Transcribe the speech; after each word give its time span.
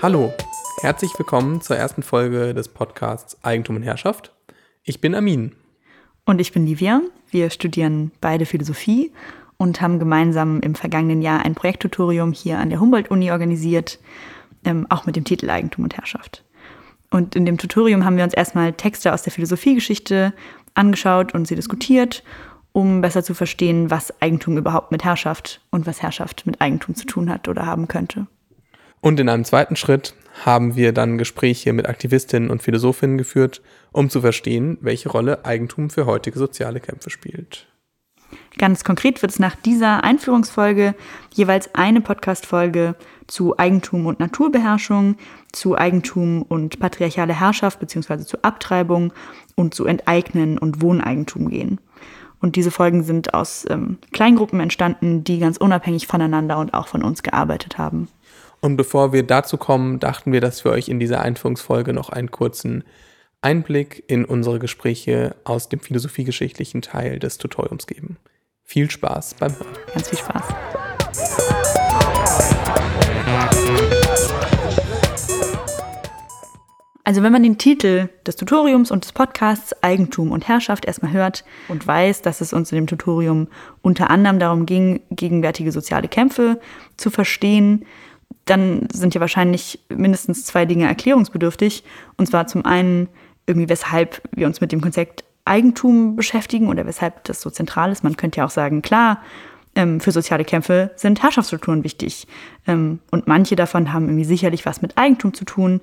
Hallo, 0.00 0.32
herzlich 0.80 1.10
willkommen 1.18 1.60
zur 1.60 1.74
ersten 1.74 2.04
Folge 2.04 2.54
des 2.54 2.68
Podcasts 2.68 3.36
Eigentum 3.42 3.74
und 3.74 3.82
Herrschaft. 3.82 4.32
Ich 4.84 5.00
bin 5.00 5.12
Amin. 5.12 5.56
Und 6.24 6.40
ich 6.40 6.52
bin 6.52 6.64
Livia. 6.66 7.00
Wir 7.32 7.50
studieren 7.50 8.12
beide 8.20 8.46
Philosophie 8.46 9.12
und 9.56 9.80
haben 9.80 9.98
gemeinsam 9.98 10.60
im 10.60 10.76
vergangenen 10.76 11.20
Jahr 11.20 11.44
ein 11.44 11.56
Projekttutorium 11.56 12.32
hier 12.32 12.60
an 12.60 12.70
der 12.70 12.78
Humboldt-Uni 12.78 13.32
organisiert, 13.32 13.98
ähm, 14.64 14.86
auch 14.88 15.04
mit 15.04 15.16
dem 15.16 15.24
Titel 15.24 15.50
Eigentum 15.50 15.82
und 15.82 15.96
Herrschaft. 15.96 16.44
Und 17.10 17.34
in 17.34 17.44
dem 17.44 17.58
Tutorium 17.58 18.04
haben 18.04 18.16
wir 18.16 18.24
uns 18.24 18.34
erstmal 18.34 18.74
Texte 18.74 19.12
aus 19.12 19.22
der 19.22 19.32
Philosophiegeschichte 19.32 20.32
angeschaut 20.74 21.34
und 21.34 21.48
sie 21.48 21.56
diskutiert, 21.56 22.22
um 22.70 23.00
besser 23.00 23.24
zu 23.24 23.34
verstehen, 23.34 23.90
was 23.90 24.22
Eigentum 24.22 24.58
überhaupt 24.58 24.92
mit 24.92 25.02
Herrschaft 25.02 25.60
und 25.70 25.88
was 25.88 26.02
Herrschaft 26.02 26.46
mit 26.46 26.60
Eigentum 26.60 26.94
zu 26.94 27.04
tun 27.04 27.28
hat 27.28 27.48
oder 27.48 27.66
haben 27.66 27.88
könnte. 27.88 28.28
Und 29.00 29.20
in 29.20 29.28
einem 29.28 29.44
zweiten 29.44 29.76
Schritt 29.76 30.14
haben 30.44 30.76
wir 30.76 30.92
dann 30.92 31.18
Gespräche 31.18 31.72
mit 31.72 31.88
Aktivistinnen 31.88 32.50
und 32.50 32.62
Philosophinnen 32.62 33.18
geführt, 33.18 33.62
um 33.92 34.10
zu 34.10 34.20
verstehen, 34.20 34.78
welche 34.80 35.08
Rolle 35.08 35.44
Eigentum 35.44 35.90
für 35.90 36.06
heutige 36.06 36.38
soziale 36.38 36.80
Kämpfe 36.80 37.10
spielt. 37.10 37.66
Ganz 38.58 38.84
konkret 38.84 39.22
wird 39.22 39.32
es 39.32 39.38
nach 39.38 39.54
dieser 39.54 40.04
Einführungsfolge 40.04 40.94
jeweils 41.32 41.74
eine 41.74 42.00
Podcast-Folge 42.00 42.96
zu 43.26 43.58
Eigentum 43.58 44.06
und 44.06 44.20
Naturbeherrschung, 44.20 45.16
zu 45.52 45.78
Eigentum 45.78 46.42
und 46.42 46.78
patriarchale 46.78 47.38
Herrschaft 47.38 47.80
bzw. 47.80 48.24
zu 48.24 48.42
Abtreibung 48.42 49.12
und 49.54 49.74
zu 49.74 49.86
Enteignen 49.86 50.58
und 50.58 50.82
Wohneigentum 50.82 51.48
gehen. 51.48 51.80
Und 52.40 52.56
diese 52.56 52.70
Folgen 52.70 53.02
sind 53.02 53.34
aus 53.34 53.64
ähm, 53.68 53.98
Kleingruppen 54.12 54.60
entstanden, 54.60 55.24
die 55.24 55.38
ganz 55.38 55.56
unabhängig 55.56 56.06
voneinander 56.06 56.58
und 56.58 56.74
auch 56.74 56.86
von 56.86 57.02
uns 57.02 57.22
gearbeitet 57.22 57.78
haben. 57.78 58.08
Und 58.60 58.76
bevor 58.76 59.12
wir 59.12 59.22
dazu 59.22 59.56
kommen, 59.56 60.00
dachten 60.00 60.32
wir, 60.32 60.40
dass 60.40 60.64
wir 60.64 60.72
euch 60.72 60.88
in 60.88 60.98
dieser 60.98 61.20
Einführungsfolge 61.20 61.92
noch 61.92 62.10
einen 62.10 62.30
kurzen 62.30 62.84
Einblick 63.40 64.02
in 64.08 64.24
unsere 64.24 64.58
Gespräche 64.58 65.36
aus 65.44 65.68
dem 65.68 65.78
philosophiegeschichtlichen 65.78 66.82
Teil 66.82 67.20
des 67.20 67.38
Tutoriums 67.38 67.86
geben. 67.86 68.16
Viel 68.64 68.90
Spaß 68.90 69.34
beim 69.34 69.52
Hören. 69.52 69.76
Ganz 69.94 70.08
viel 70.08 70.18
Spaß. 70.18 70.44
Also 77.04 77.22
wenn 77.22 77.32
man 77.32 77.42
den 77.42 77.56
Titel 77.56 78.10
des 78.26 78.36
Tutoriums 78.36 78.90
und 78.90 79.04
des 79.04 79.12
Podcasts 79.12 79.82
Eigentum 79.82 80.30
und 80.30 80.46
Herrschaft 80.46 80.84
erstmal 80.84 81.12
hört 81.12 81.42
und 81.68 81.86
weiß, 81.86 82.20
dass 82.20 82.42
es 82.42 82.52
uns 82.52 82.70
in 82.70 82.76
dem 82.76 82.86
Tutorium 82.86 83.48
unter 83.80 84.10
anderem 84.10 84.38
darum 84.38 84.66
ging, 84.66 85.00
gegenwärtige 85.10 85.72
soziale 85.72 86.08
Kämpfe 86.08 86.60
zu 86.98 87.08
verstehen, 87.08 87.86
dann 88.50 88.88
sind 88.92 89.14
ja 89.14 89.20
wahrscheinlich 89.20 89.80
mindestens 89.88 90.44
zwei 90.44 90.64
Dinge 90.64 90.86
erklärungsbedürftig. 90.86 91.84
Und 92.16 92.26
zwar 92.26 92.46
zum 92.46 92.64
einen 92.64 93.08
irgendwie, 93.46 93.68
weshalb 93.68 94.22
wir 94.32 94.46
uns 94.46 94.60
mit 94.60 94.72
dem 94.72 94.80
Konzept 94.80 95.24
Eigentum 95.44 96.14
beschäftigen 96.16 96.68
oder 96.68 96.86
weshalb 96.86 97.24
das 97.24 97.40
so 97.40 97.50
zentral 97.50 97.90
ist. 97.90 98.04
Man 98.04 98.16
könnte 98.16 98.38
ja 98.38 98.44
auch 98.44 98.50
sagen, 98.50 98.82
klar, 98.82 99.22
ähm, 99.74 100.00
für 100.00 100.12
soziale 100.12 100.44
Kämpfe 100.44 100.90
sind 100.96 101.22
Herrschaftsstrukturen 101.22 101.84
wichtig. 101.84 102.26
Ähm, 102.66 102.98
und 103.10 103.26
manche 103.26 103.56
davon 103.56 103.92
haben 103.92 104.06
irgendwie 104.06 104.24
sicherlich 104.24 104.66
was 104.66 104.82
mit 104.82 104.98
Eigentum 104.98 105.34
zu 105.34 105.44
tun. 105.44 105.80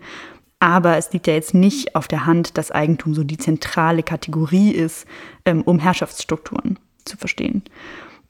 Aber 0.60 0.98
es 0.98 1.12
liegt 1.12 1.28
ja 1.28 1.34
jetzt 1.34 1.54
nicht 1.54 1.96
auf 1.96 2.08
der 2.08 2.26
Hand, 2.26 2.58
dass 2.58 2.72
Eigentum 2.72 3.14
so 3.14 3.24
die 3.24 3.38
zentrale 3.38 4.04
Kategorie 4.04 4.72
ist, 4.72 5.06
ähm, 5.46 5.62
um 5.64 5.80
Herrschaftsstrukturen 5.80 6.80
zu 7.04 7.18
verstehen. 7.18 7.64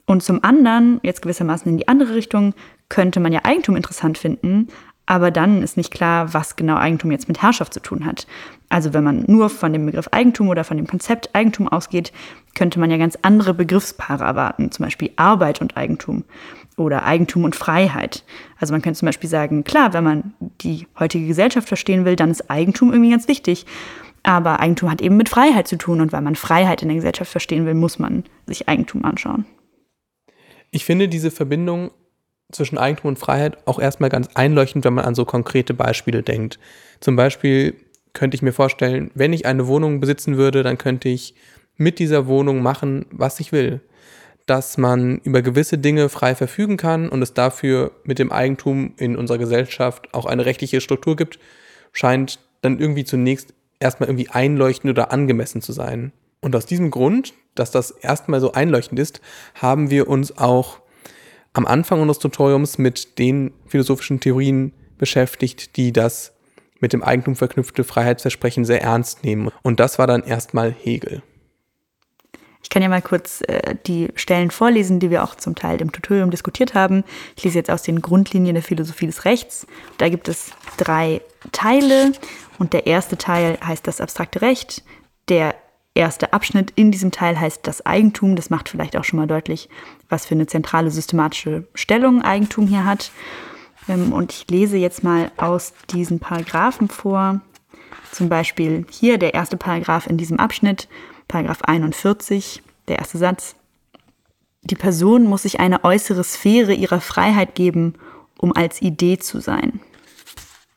Und 0.06 0.24
zum 0.24 0.44
anderen, 0.44 1.00
jetzt 1.04 1.22
gewissermaßen 1.22 1.72
in 1.72 1.78
die 1.78 1.88
andere 1.88 2.16
Richtung, 2.16 2.54
könnte 2.90 3.20
man 3.20 3.34
ja 3.34 3.42
Eigentum 3.44 3.76
interessant 3.76 4.18
finden, 4.18 4.68
aber 5.08 5.30
dann 5.30 5.62
ist 5.62 5.78
nicht 5.78 5.92
klar, 5.92 6.34
was 6.34 6.56
genau 6.56 6.78
Eigentum 6.78 7.12
jetzt 7.12 7.28
mit 7.28 7.42
Herrschaft 7.42 7.74
zu 7.74 7.80
tun 7.80 8.06
hat. 8.06 8.26
Also 8.70 8.94
wenn 8.94 9.04
man 9.04 9.24
nur 9.28 9.50
von 9.50 9.72
dem 9.72 9.86
Begriff 9.86 10.08
Eigentum 10.12 10.50
oder 10.50 10.64
von 10.64 10.78
dem 10.78 10.88
Konzept 10.88 11.30
Eigentum 11.34 11.68
ausgeht, 11.68 12.12
könnte 12.56 12.80
man 12.80 12.90
ja 12.90 12.98
ganz 12.98 13.18
andere 13.22 13.54
Begriffspaare 13.54 14.24
erwarten, 14.24 14.72
zum 14.72 14.86
Beispiel 14.86 15.12
Arbeit 15.16 15.62
und 15.62 15.78
Eigentum 15.78 16.24
oder 16.76 17.06
Eigentum 17.06 17.44
und 17.44 17.56
Freiheit. 17.56 18.24
Also 18.60 18.74
man 18.74 18.82
könnte 18.82 19.00
zum 19.00 19.06
Beispiel 19.06 19.30
sagen, 19.30 19.64
klar, 19.64 19.94
wenn 19.94 20.04
man 20.04 20.34
die 20.62 20.88
heutige 21.00 21.28
Gesellschaft 21.28 21.68
verstehen 21.68 22.06
will, 22.06 22.16
dann 22.16 22.32
ist 22.32 22.50
Eigentum 22.50 22.92
irgendwie 22.92 23.12
ganz 23.12 23.28
wichtig. 23.28 23.66
Aber 24.24 24.60
Eigentum 24.60 24.90
hat 24.90 25.02
eben 25.02 25.18
mit 25.18 25.30
Freiheit 25.30 25.68
zu 25.68 25.78
tun 25.78 26.02
und 26.02 26.12
weil 26.12 26.22
man 26.22 26.36
Freiheit 26.36 26.82
in 26.82 26.88
der 26.88 26.96
Gesellschaft 26.96 27.30
verstehen 27.30 27.68
will, 27.68 27.76
muss 27.76 28.00
man 28.00 28.24
sich 28.48 28.68
Eigentum 28.68 29.06
anschauen. 29.06 29.46
Ich 30.76 30.84
finde 30.84 31.08
diese 31.08 31.32
Verbindung 31.32 31.92
zwischen 32.52 32.78
Eigentum 32.78 33.08
und 33.08 33.18
Freiheit 33.18 33.66
auch 33.66 33.80
erstmal 33.80 34.10
ganz 34.10 34.28
einleuchtend, 34.34 34.84
wenn 34.84 34.94
man 34.94 35.06
an 35.06 35.16
so 35.16 35.24
konkrete 35.24 35.74
Beispiele 35.74 36.22
denkt. 36.22 36.60
Zum 37.00 37.16
Beispiel 37.16 37.76
könnte 38.12 38.36
ich 38.36 38.42
mir 38.42 38.52
vorstellen, 38.52 39.10
wenn 39.16 39.32
ich 39.32 39.46
eine 39.46 39.68
Wohnung 39.68 40.02
besitzen 40.02 40.36
würde, 40.36 40.64
dann 40.64 40.78
könnte 40.78 41.08
ich 41.08 41.34
mit 41.78 41.98
dieser 41.98 42.28
Wohnung 42.28 42.62
machen, 42.62 43.06
was 43.10 43.40
ich 43.40 43.54
will. 43.54 43.80
Dass 44.48 44.78
man 44.78 45.20
über 45.20 45.42
gewisse 45.42 45.78
Dinge 45.78 46.10
frei 46.10 46.36
verfügen 46.36 46.76
kann 46.76 47.08
und 47.08 47.22
es 47.22 47.34
dafür 47.34 47.92
mit 48.04 48.20
dem 48.20 48.34
Eigentum 48.34 48.96
in 48.98 49.16
unserer 49.16 49.38
Gesellschaft 49.38 50.14
auch 50.14 50.26
eine 50.26 50.46
rechtliche 50.46 50.82
Struktur 50.82 51.16
gibt, 51.16 51.40
scheint 51.94 52.40
dann 52.62 52.82
irgendwie 52.82 53.06
zunächst 53.06 53.54
erstmal 53.80 54.10
irgendwie 54.10 54.30
einleuchtend 54.30 54.92
oder 54.92 55.14
angemessen 55.14 55.62
zu 55.62 55.72
sein. 55.72 56.12
Und 56.46 56.56
aus 56.56 56.68
diesem 56.68 56.92
Grund, 56.92 57.34
dass 57.56 57.72
das 57.72 57.90
erstmal 57.90 58.40
so 58.40 58.52
einleuchtend 58.52 59.00
ist, 59.00 59.20
haben 59.56 59.90
wir 59.90 60.08
uns 60.08 60.38
auch 60.38 60.78
am 61.54 61.66
Anfang 61.66 62.00
unseres 62.00 62.20
Tutoriums 62.20 62.78
mit 62.78 63.18
den 63.18 63.52
philosophischen 63.66 64.20
Theorien 64.20 64.72
beschäftigt, 65.00 65.76
die 65.76 65.92
das 65.92 66.34
mit 66.80 66.94
dem 66.94 67.02
Eigentum 67.02 67.36
verknüpfte 67.36 67.84
Freiheitsversprechen 67.84 68.64
sehr 68.64 68.84
ernst 68.84 69.24
nehmen. 69.24 69.50
Und 69.64 69.80
das 69.80 69.98
war 69.98 70.06
dann 70.06 70.22
erstmal 70.22 70.72
Hegel. 70.72 71.24
Ich 72.62 72.70
kann 72.70 72.84
ja 72.84 72.90
mal 72.90 73.02
kurz 73.02 73.42
äh, 73.48 73.74
die 73.88 74.10
Stellen 74.14 74.52
vorlesen, 74.52 75.00
die 75.00 75.10
wir 75.10 75.24
auch 75.24 75.34
zum 75.34 75.56
Teil 75.56 75.82
im 75.82 75.92
Tutorium 75.92 76.30
diskutiert 76.30 76.76
haben. 76.76 77.04
Ich 77.36 77.44
lese 77.44 77.58
jetzt 77.58 77.72
aus 77.72 77.82
den 77.82 78.04
Grundlinien 78.04 78.54
der 78.54 78.64
Philosophie 78.64 79.08
des 79.08 79.26
Rechts. 79.26 79.66
Da 79.98 80.10
gibt 80.10 80.28
es 80.28 80.52
drei 80.78 81.22
Teile 81.52 82.12
und 82.60 82.74
der 82.74 82.86
erste 82.86 83.18
Teil 83.18 83.58
heißt 83.66 83.88
das 83.88 84.00
abstrakte 84.00 84.44
Recht. 84.44 84.84
Der 85.28 85.56
erste 85.96 86.34
Abschnitt 86.34 86.72
in 86.76 86.92
diesem 86.92 87.12
Teil 87.12 87.40
heißt 87.40 87.62
das 87.64 87.86
Eigentum. 87.86 88.36
Das 88.36 88.50
macht 88.50 88.70
vielleicht 88.70 88.98
auch 88.98 89.04
schon 89.04 89.18
mal 89.18 89.28
deutlich, 89.28 89.70
was 90.10 90.26
für 90.26 90.36
eine 90.36 90.48
zentrale 90.48 90.92
systematische 90.92 91.68
Stellung 91.74 92.22
Eigentum 92.22 92.68
hier 92.68 92.86
hat. 92.86 93.12
Ähm, 93.88 94.14
und 94.14 94.32
ich 94.32 94.46
lese 94.50 94.78
jetzt 94.78 95.04
mal 95.04 95.32
aus 95.38 95.74
diesen 95.90 96.20
Paragraphen 96.20 96.90
vor. 96.90 97.42
Zum 98.12 98.30
Beispiel 98.30 98.86
hier 98.90 99.18
der 99.18 99.34
erste 99.34 99.58
Paragraph 99.58 100.08
in 100.08 100.18
diesem 100.18 100.40
Abschnitt, 100.40 100.88
Paragraph 101.28 101.64
41, 101.64 102.62
der 102.88 103.00
erste 103.00 103.18
Satz. 103.18 103.56
Die 104.62 104.76
Person 104.76 105.26
muss 105.26 105.44
sich 105.44 105.60
eine 105.60 105.84
äußere 105.84 106.24
Sphäre 106.24 106.74
ihrer 106.74 107.02
Freiheit 107.02 107.56
geben, 107.56 107.96
um 108.38 108.56
als 108.56 108.82
Idee 108.82 109.18
zu 109.18 109.40
sein. 109.40 109.80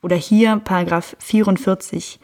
Oder 0.03 0.17
hier 0.17 0.57
Paragraph 0.57 1.17
44. 1.21 2.21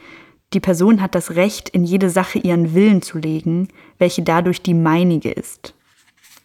Die 0.55 0.61
Person 0.61 1.03
hat 1.03 1.17
das 1.17 1.33
Recht, 1.33 1.69
in 1.69 1.85
jede 1.85 2.11
Sache 2.11 2.39
ihren 2.39 2.75
Willen 2.75 3.03
zu 3.03 3.19
legen, 3.19 3.69
welche 3.99 4.23
dadurch 4.23 4.63
die 4.63 4.75
meinige 4.75 5.33
ist. 5.33 5.75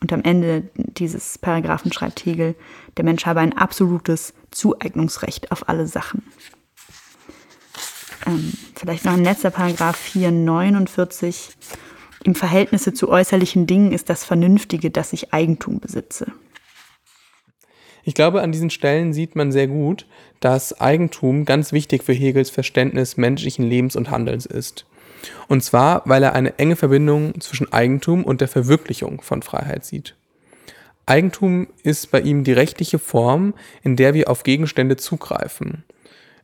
Und 0.01 0.11
am 0.11 0.23
Ende 0.23 0.63
dieses 0.75 1.37
Paragraphen 1.37 1.93
schreibt 1.93 2.25
Hegel, 2.25 2.55
der 2.97 3.05
Mensch 3.05 3.27
habe 3.27 3.41
ein 3.41 3.55
absolutes 3.55 4.33
Zueignungsrecht 4.49 5.51
auf 5.51 5.69
alle 5.69 5.85
Sachen. 5.85 6.23
Ähm, 8.25 8.53
vielleicht 8.75 9.05
noch 9.05 9.13
ein 9.13 9.23
letzter 9.23 9.51
Paragraph 9.51 9.97
449. 9.97 11.51
Im 12.23 12.33
Verhältnisse 12.33 12.93
zu 12.93 13.09
äußerlichen 13.09 13.67
Dingen 13.67 13.91
ist 13.91 14.09
das 14.09 14.23
Vernünftige, 14.23 14.89
dass 14.89 15.13
ich 15.13 15.33
Eigentum 15.33 15.79
besitze. 15.79 16.31
Ich 18.03 18.13
glaube, 18.13 18.41
an 18.41 18.51
diesen 18.51 18.69
Stellen 18.69 19.13
sieht 19.13 19.35
man 19.35 19.51
sehr 19.51 19.67
gut, 19.67 20.05
dass 20.39 20.79
Eigentum 20.79 21.45
ganz 21.45 21.71
wichtig 21.71 22.03
für 22.03 22.13
Hegels 22.13 22.49
Verständnis 22.49 23.17
menschlichen 23.17 23.67
Lebens 23.67 23.95
und 23.95 24.09
Handelns 24.09 24.45
ist. 24.45 24.85
Und 25.47 25.63
zwar, 25.63 26.03
weil 26.05 26.23
er 26.23 26.33
eine 26.33 26.57
enge 26.59 26.75
Verbindung 26.75 27.39
zwischen 27.41 27.71
Eigentum 27.73 28.23
und 28.23 28.41
der 28.41 28.47
Verwirklichung 28.47 29.21
von 29.21 29.41
Freiheit 29.41 29.85
sieht. 29.85 30.15
Eigentum 31.05 31.67
ist 31.83 32.11
bei 32.11 32.21
ihm 32.21 32.43
die 32.43 32.53
rechtliche 32.53 32.99
Form, 32.99 33.53
in 33.83 33.95
der 33.95 34.13
wir 34.13 34.29
auf 34.29 34.43
Gegenstände 34.43 34.95
zugreifen. 34.95 35.83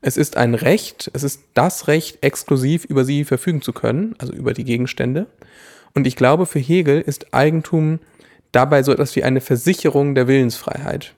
Es 0.02 0.18
ist 0.18 0.38
ein 0.38 0.56
Recht, 0.56 1.10
es 1.14 1.24
ist 1.24 1.42
das 1.54 1.88
Recht, 1.88 2.24
exklusiv 2.24 2.86
über 2.86 3.06
sie 3.06 3.26
verfügen 3.26 3.62
zu 3.62 3.74
können, 3.74 4.16
also 4.18 4.34
über 4.34 4.54
die 4.54 4.64
Gegenstände. 4.64 5.28
Und 5.94 6.06
ich 6.06 6.16
glaube, 6.16 6.46
für 6.46 6.60
Hegel 6.60 7.02
ist 7.02 7.34
Eigentum 7.34 8.00
dabei 8.52 8.84
so 8.84 8.92
etwas 8.92 9.16
wie 9.16 9.24
eine 9.24 9.42
Versicherung 9.42 10.16
der 10.16 10.28
Willensfreiheit. 10.28 11.16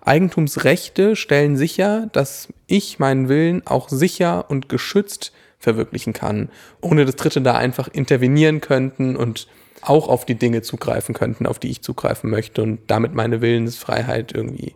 Eigentumsrechte 0.00 1.16
stellen 1.16 1.56
sicher, 1.56 2.08
dass 2.12 2.48
ich 2.66 2.98
meinen 2.98 3.28
Willen 3.28 3.66
auch 3.66 3.88
sicher 3.88 4.50
und 4.50 4.68
geschützt 4.68 5.32
verwirklichen 5.58 6.12
kann, 6.12 6.50
ohne 6.80 7.04
dass 7.04 7.16
Dritte 7.16 7.40
da 7.40 7.54
einfach 7.54 7.88
intervenieren 7.88 8.60
könnten 8.60 9.16
und 9.16 9.48
auch 9.82 10.08
auf 10.08 10.24
die 10.24 10.34
Dinge 10.34 10.62
zugreifen 10.62 11.14
könnten, 11.14 11.46
auf 11.46 11.58
die 11.58 11.70
ich 11.70 11.82
zugreifen 11.82 12.30
möchte 12.30 12.62
und 12.62 12.80
damit 12.88 13.14
meine 13.14 13.40
Willensfreiheit 13.40 14.32
irgendwie 14.32 14.74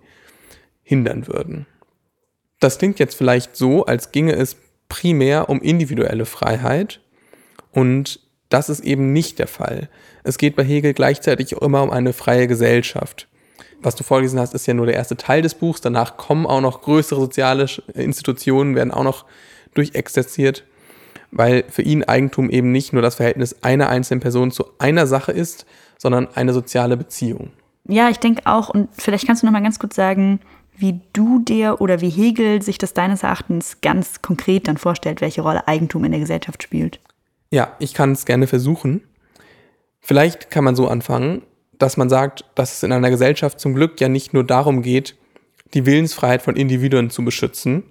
hindern 0.82 1.26
würden. 1.26 1.66
Das 2.60 2.78
klingt 2.78 2.98
jetzt 2.98 3.14
vielleicht 3.14 3.56
so, 3.56 3.86
als 3.86 4.12
ginge 4.12 4.34
es 4.34 4.56
primär 4.88 5.48
um 5.48 5.60
individuelle 5.60 6.26
Freiheit 6.26 7.00
und 7.72 8.20
das 8.48 8.68
ist 8.68 8.80
eben 8.80 9.12
nicht 9.12 9.38
der 9.38 9.48
Fall. 9.48 9.88
Es 10.24 10.36
geht 10.36 10.56
bei 10.56 10.64
Hegel 10.64 10.92
gleichzeitig 10.92 11.56
auch 11.56 11.62
immer 11.62 11.82
um 11.82 11.90
eine 11.90 12.12
freie 12.12 12.46
Gesellschaft. 12.46 13.26
Was 13.82 13.96
du 13.96 14.04
vorgelesen 14.04 14.38
hast, 14.38 14.54
ist 14.54 14.66
ja 14.66 14.74
nur 14.74 14.86
der 14.86 14.94
erste 14.94 15.16
Teil 15.16 15.42
des 15.42 15.54
Buchs. 15.54 15.80
Danach 15.80 16.16
kommen 16.16 16.46
auch 16.46 16.60
noch 16.60 16.82
größere 16.82 17.20
soziale 17.20 17.66
Institutionen, 17.94 18.76
werden 18.76 18.92
auch 18.92 19.02
noch 19.02 19.24
durchexerziert, 19.74 20.64
weil 21.30 21.64
für 21.68 21.82
ihn 21.82 22.04
Eigentum 22.04 22.48
eben 22.48 22.70
nicht 22.70 22.92
nur 22.92 23.02
das 23.02 23.16
Verhältnis 23.16 23.56
einer 23.62 23.88
einzelnen 23.88 24.20
Person 24.20 24.50
zu 24.52 24.66
einer 24.78 25.06
Sache 25.06 25.32
ist, 25.32 25.66
sondern 25.98 26.28
eine 26.34 26.52
soziale 26.52 26.96
Beziehung. 26.96 27.50
Ja, 27.88 28.08
ich 28.08 28.18
denke 28.18 28.42
auch, 28.44 28.68
und 28.68 28.88
vielleicht 28.92 29.26
kannst 29.26 29.42
du 29.42 29.46
noch 29.46 29.52
mal 29.52 29.62
ganz 29.62 29.78
kurz 29.78 29.96
sagen, 29.96 30.40
wie 30.76 31.00
du 31.12 31.40
dir 31.40 31.80
oder 31.80 32.00
wie 32.00 32.08
Hegel 32.08 32.62
sich 32.62 32.78
das 32.78 32.94
deines 32.94 33.22
Erachtens 33.22 33.80
ganz 33.80 34.22
konkret 34.22 34.68
dann 34.68 34.76
vorstellt, 34.76 35.20
welche 35.20 35.42
Rolle 35.42 35.66
Eigentum 35.66 36.04
in 36.04 36.12
der 36.12 36.20
Gesellschaft 36.20 36.62
spielt. 36.62 37.00
Ja, 37.50 37.72
ich 37.78 37.94
kann 37.94 38.12
es 38.12 38.24
gerne 38.24 38.46
versuchen. 38.46 39.02
Vielleicht 40.00 40.50
kann 40.50 40.64
man 40.64 40.74
so 40.74 40.88
anfangen, 40.88 41.42
dass 41.82 41.96
man 41.96 42.08
sagt, 42.08 42.44
dass 42.54 42.74
es 42.74 42.82
in 42.84 42.92
einer 42.92 43.10
Gesellschaft 43.10 43.58
zum 43.58 43.74
Glück 43.74 44.00
ja 44.00 44.08
nicht 44.08 44.32
nur 44.32 44.44
darum 44.44 44.82
geht, 44.82 45.16
die 45.74 45.84
Willensfreiheit 45.84 46.40
von 46.40 46.54
Individuen 46.54 47.10
zu 47.10 47.24
beschützen. 47.24 47.82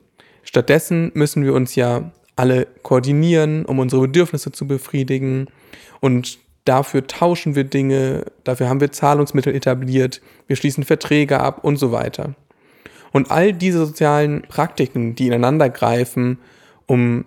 Stattdessen 0.44 1.12
müssen 1.14 1.44
wir 1.44 1.54
uns 1.54 1.76
ja 1.76 2.12
alle 2.38 2.68
koordinieren, 2.84 3.66
um 3.66 3.80
unsere 3.80 4.04
Bedürfnisse 4.04 4.54
zu 4.54 4.66
befriedigen. 4.66 5.48
Und 6.00 6.40
dafür 6.64 7.06
tauschen 7.06 7.56
wir 7.56 7.66
Dinge, 7.66 8.26
dafür 8.46 8.70
haben 8.70 8.80
wir 8.80 8.94
Zahlungsmittel 8.94 9.54
etabliert, 9.54 10.22
wir 10.48 10.56
schließen 10.56 10.86
Verträge 10.86 11.42
ab 11.42 11.66
und 11.66 11.76
so 11.76 11.92
weiter. 11.92 12.36
Und 13.12 13.30
all 13.30 13.52
diese 13.52 13.86
sozialen 13.86 14.44
Praktiken, 14.44 15.16
die 15.16 15.28
ineinander 15.28 15.70
greifen, 15.70 16.40
um 16.86 17.26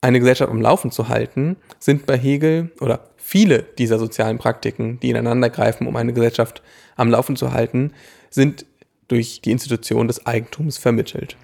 eine 0.00 0.20
Gesellschaft 0.20 0.52
am 0.52 0.60
Laufen 0.60 0.92
zu 0.92 1.08
halten, 1.08 1.56
sind 1.80 2.06
bei 2.06 2.16
Hegel 2.16 2.70
oder 2.80 3.00
viele 3.26 3.62
dieser 3.78 3.98
sozialen 3.98 4.36
Praktiken, 4.36 5.00
die 5.00 5.08
ineinander 5.08 5.48
greifen, 5.48 5.86
um 5.86 5.96
eine 5.96 6.12
Gesellschaft 6.12 6.62
am 6.94 7.10
Laufen 7.10 7.36
zu 7.36 7.52
halten, 7.52 7.94
sind 8.28 8.66
durch 9.08 9.40
die 9.40 9.50
Institution 9.50 10.08
des 10.08 10.26
Eigentums 10.26 10.76
vermittelt. 10.76 11.34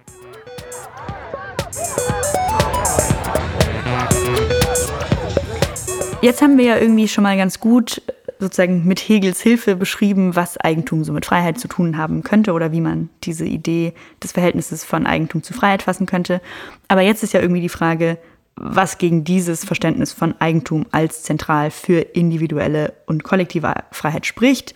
Jetzt 6.20 6.42
haben 6.42 6.58
wir 6.58 6.66
ja 6.66 6.76
irgendwie 6.76 7.08
schon 7.08 7.24
mal 7.24 7.38
ganz 7.38 7.60
gut 7.60 8.02
sozusagen 8.38 8.86
mit 8.86 9.00
Hegels 9.00 9.40
Hilfe 9.40 9.74
beschrieben, 9.74 10.36
was 10.36 10.58
Eigentum 10.58 11.02
so 11.02 11.14
mit 11.14 11.24
Freiheit 11.24 11.58
zu 11.58 11.66
tun 11.66 11.96
haben 11.96 12.22
könnte 12.22 12.52
oder 12.52 12.72
wie 12.72 12.82
man 12.82 13.08
diese 13.24 13.46
Idee 13.46 13.94
des 14.22 14.32
Verhältnisses 14.32 14.84
von 14.84 15.06
Eigentum 15.06 15.42
zu 15.42 15.54
Freiheit 15.54 15.82
fassen 15.82 16.04
könnte. 16.04 16.42
Aber 16.88 17.00
jetzt 17.00 17.22
ist 17.22 17.32
ja 17.32 17.40
irgendwie 17.40 17.62
die 17.62 17.70
Frage, 17.70 18.18
was 18.60 18.98
gegen 18.98 19.24
dieses 19.24 19.64
Verständnis 19.64 20.12
von 20.12 20.34
Eigentum 20.38 20.86
als 20.90 21.22
zentral 21.22 21.70
für 21.70 22.00
individuelle 22.00 22.92
und 23.06 23.24
kollektive 23.24 23.74
Freiheit 23.90 24.26
spricht. 24.26 24.74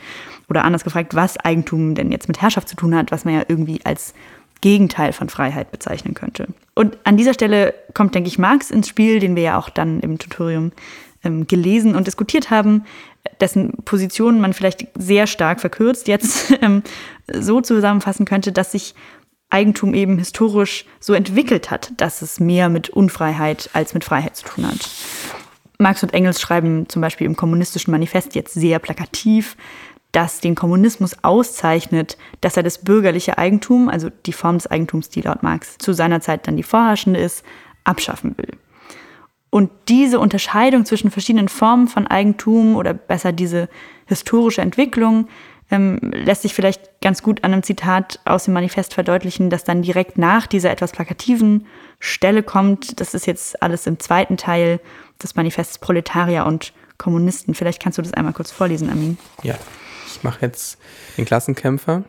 Oder 0.49 0.65
anders 0.65 0.85
gefragt, 0.85 1.15
was 1.15 1.39
Eigentum 1.39 1.95
denn 1.95 2.11
jetzt 2.11 2.29
mit 2.29 2.41
Herrschaft 2.41 2.69
zu 2.69 2.77
tun 2.77 2.95
hat, 2.95 3.13
was 3.13 3.25
man 3.25 3.35
ja 3.35 3.43
irgendwie 3.49 3.81
als 3.85 4.15
Gegenteil 4.61 5.13
von 5.13 5.29
Freiheit 5.29 5.71
bezeichnen 5.71 6.15
könnte. 6.15 6.49
Und 6.75 6.99
an 7.05 7.17
dieser 7.17 7.35
Stelle 7.35 7.75
kommt, 7.93 8.15
denke 8.15 8.29
ich, 8.29 8.39
Marx 8.39 8.71
ins 8.71 8.89
Spiel, 8.89 9.21
den 9.21 9.37
wir 9.37 9.43
ja 9.43 9.59
auch 9.59 9.69
dann 9.69 10.01
im 10.01 10.19
Tutorium 10.19 10.73
ähm, 11.23 11.47
gelesen 11.47 11.95
und 11.95 12.07
diskutiert 12.07 12.51
haben, 12.51 12.85
dessen 13.41 13.73
Positionen 13.85 14.41
man 14.41 14.53
vielleicht 14.53 14.87
sehr 14.97 15.27
stark 15.27 15.61
verkürzt 15.61 16.09
jetzt 16.09 16.55
ähm, 16.63 16.83
so 17.33 17.61
zusammenfassen 17.61 18.27
könnte, 18.27 18.53
dass 18.53 18.73
sich 18.73 18.95
Eigentum 19.55 19.95
eben 19.95 20.19
historisch 20.19 20.85
so 20.99 21.15
entwickelt 21.15 21.71
hat, 21.71 21.93
dass 21.97 22.23
es 22.23 22.41
mehr 22.41 22.69
mit 22.69 22.91
Unfreiheit 22.91 23.71
als 23.73 23.95
mit 23.95 24.03
Freiheit 24.03 24.35
zu 24.35 24.45
tun 24.47 24.67
hat. 24.67 24.91
Marx 25.79 26.03
und 26.03 26.13
Engels 26.13 26.41
schreiben 26.41 26.89
zum 26.89 27.01
Beispiel 27.01 27.27
im 27.27 27.37
kommunistischen 27.37 27.93
Manifest 27.93 28.35
jetzt 28.35 28.55
sehr 28.55 28.81
plakativ, 28.81 29.57
dass 30.11 30.41
den 30.41 30.57
Kommunismus 30.57 31.17
auszeichnet, 31.23 32.19
dass 32.41 32.57
er 32.57 32.65
das 32.65 32.79
bürgerliche 32.79 33.39
Eigentum, 33.39 33.89
also 33.89 34.11
die 34.27 34.33
Form 34.33 34.57
des 34.57 34.67
Eigentums, 34.67 35.09
die 35.09 35.21
laut 35.21 35.45
Marx 35.45 35.79
zu 35.79 35.93
seiner 35.93 36.21
Zeit 36.21 36.49
dann 36.49 36.57
die 36.57 36.63
vorherrschende 36.65 37.21
ist, 37.21 37.45
abschaffen 37.85 38.37
will. 38.37 38.59
Und 39.51 39.71
diese 39.89 40.19
Unterscheidung 40.19 40.85
zwischen 40.85 41.13
verschiedenen 41.13 41.49
Formen 41.49 41.87
von 41.87 42.09
Eigentum 42.09 42.75
oder 42.75 42.93
besser 42.93 43.31
diese 43.31 43.69
historische 44.07 44.63
Entwicklung 44.63 45.29
ähm, 45.75 45.99
lässt 46.03 46.43
sich 46.43 46.55
vielleicht 46.55 47.01
ganz 47.01 47.23
gut 47.23 47.43
an 47.43 47.53
einem 47.53 47.63
Zitat 47.63 48.21
aus 48.25 48.45
dem 48.45 48.55
Manifest 48.55 48.95
verdeutlichen, 48.95 49.51
das 49.51 49.65
dann 49.65 49.83
direkt 49.83 50.19
nach 50.19 50.47
dieser 50.47 50.71
etwas 50.71 50.93
plakativen 50.93 51.67
Stelle 51.99 52.43
kommt. 52.43 53.01
Das 53.01 53.15
ist 53.15 53.27
jetzt 53.27 53.61
alles 53.63 53.87
im 53.87 53.99
zweiten 53.99 54.37
Teil 54.37 54.81
des 55.23 55.35
Manifests 55.35 55.79
Proletarier 55.79 56.47
und 56.47 56.73
Kommunisten. 56.97 57.55
Vielleicht 57.55 57.83
kannst 57.83 57.99
du 57.99 58.03
das 58.03 58.15
einmal 58.15 58.33
kurz 58.33 58.51
vorlesen, 58.53 58.89
Amin. 58.91 59.19
Ja, 59.43 59.57
ich 60.07 60.23
mache 60.23 60.43
jetzt 60.43 60.79
den 61.17 61.25
Klassenkämpfer. 61.25 62.05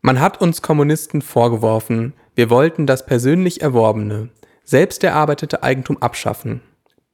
Man 0.00 0.20
hat 0.20 0.40
uns 0.40 0.62
Kommunisten 0.62 1.20
vorgeworfen, 1.22 2.14
wir 2.36 2.50
wollten 2.50 2.86
das 2.86 3.06
persönlich 3.06 3.62
Erworbene, 3.62 4.28
selbst 4.62 5.02
erarbeitete 5.02 5.62
Eigentum 5.62 6.00
abschaffen. 6.00 6.60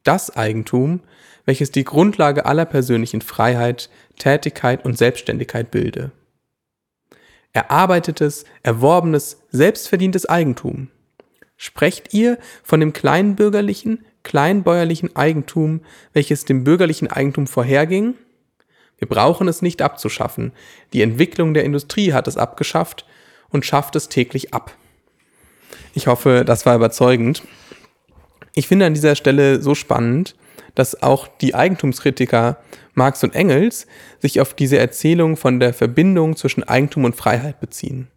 Das 0.04 0.36
Eigentum, 0.36 1.00
welches 1.44 1.70
die 1.70 1.84
Grundlage 1.84 2.46
aller 2.46 2.64
persönlichen 2.64 3.20
Freiheit, 3.20 3.90
Tätigkeit 4.18 4.84
und 4.84 4.98
Selbstständigkeit 4.98 5.70
bilde. 5.70 6.12
Erarbeitetes, 7.52 8.44
erworbenes, 8.62 9.38
selbstverdientes 9.50 10.26
Eigentum. 10.26 10.88
Sprecht 11.56 12.14
ihr 12.14 12.38
von 12.62 12.80
dem 12.80 12.92
kleinbürgerlichen, 12.92 14.04
kleinbäuerlichen 14.22 15.14
Eigentum, 15.14 15.80
welches 16.12 16.44
dem 16.44 16.64
bürgerlichen 16.64 17.08
Eigentum 17.08 17.46
vorherging? 17.46 18.14
Wir 18.98 19.08
brauchen 19.08 19.48
es 19.48 19.62
nicht 19.62 19.82
abzuschaffen. 19.82 20.52
Die 20.92 21.02
Entwicklung 21.02 21.54
der 21.54 21.64
Industrie 21.64 22.12
hat 22.12 22.28
es 22.28 22.36
abgeschafft 22.36 23.04
und 23.50 23.66
schafft 23.66 23.96
es 23.96 24.08
täglich 24.08 24.54
ab. 24.54 24.76
Ich 25.94 26.06
hoffe, 26.06 26.44
das 26.46 26.66
war 26.66 26.76
überzeugend. 26.76 27.42
Ich 28.54 28.68
finde 28.68 28.86
an 28.86 28.94
dieser 28.94 29.14
Stelle 29.14 29.62
so 29.62 29.74
spannend, 29.74 30.34
dass 30.74 31.02
auch 31.02 31.28
die 31.28 31.54
Eigentumskritiker 31.54 32.58
Marx 32.94 33.24
und 33.24 33.34
Engels 33.34 33.86
sich 34.20 34.40
auf 34.40 34.54
diese 34.54 34.78
Erzählung 34.78 35.36
von 35.36 35.60
der 35.60 35.72
Verbindung 35.72 36.36
zwischen 36.36 36.62
Eigentum 36.64 37.04
und 37.04 37.16
Freiheit 37.16 37.60
beziehen. 37.60 38.08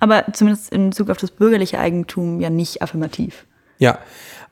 Aber 0.00 0.24
zumindest 0.32 0.72
in 0.72 0.90
Bezug 0.90 1.10
auf 1.10 1.16
das 1.16 1.30
bürgerliche 1.30 1.78
Eigentum 1.78 2.40
ja 2.40 2.50
nicht 2.50 2.82
affirmativ. 2.82 3.46
Ja, 3.78 3.98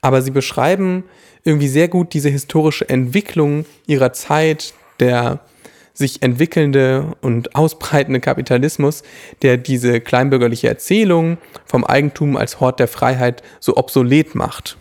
aber 0.01 0.23
sie 0.23 0.31
beschreiben 0.31 1.05
irgendwie 1.45 1.69
sehr 1.69 1.89
gut 1.89 2.15
diese 2.15 2.29
historische 2.29 2.89
Entwicklung 2.89 3.65
ihrer 3.87 4.13
Zeit, 4.13 4.75
der 4.99 5.41
sich 5.95 6.23
entwickelnde 6.23 7.17
und 7.21 7.55
ausbreitende 7.55 8.21
Kapitalismus, 8.21 9.03
der 9.43 9.57
diese 9.57 10.01
kleinbürgerliche 10.01 10.69
Erzählung 10.69 11.39
vom 11.67 11.85
Eigentum 11.85 12.37
als 12.37 12.61
Hort 12.61 12.81
der 12.81 12.89
Freiheit 12.89 13.43
so 13.61 13.77
obsolet 13.77 14.35
macht. 14.35 14.79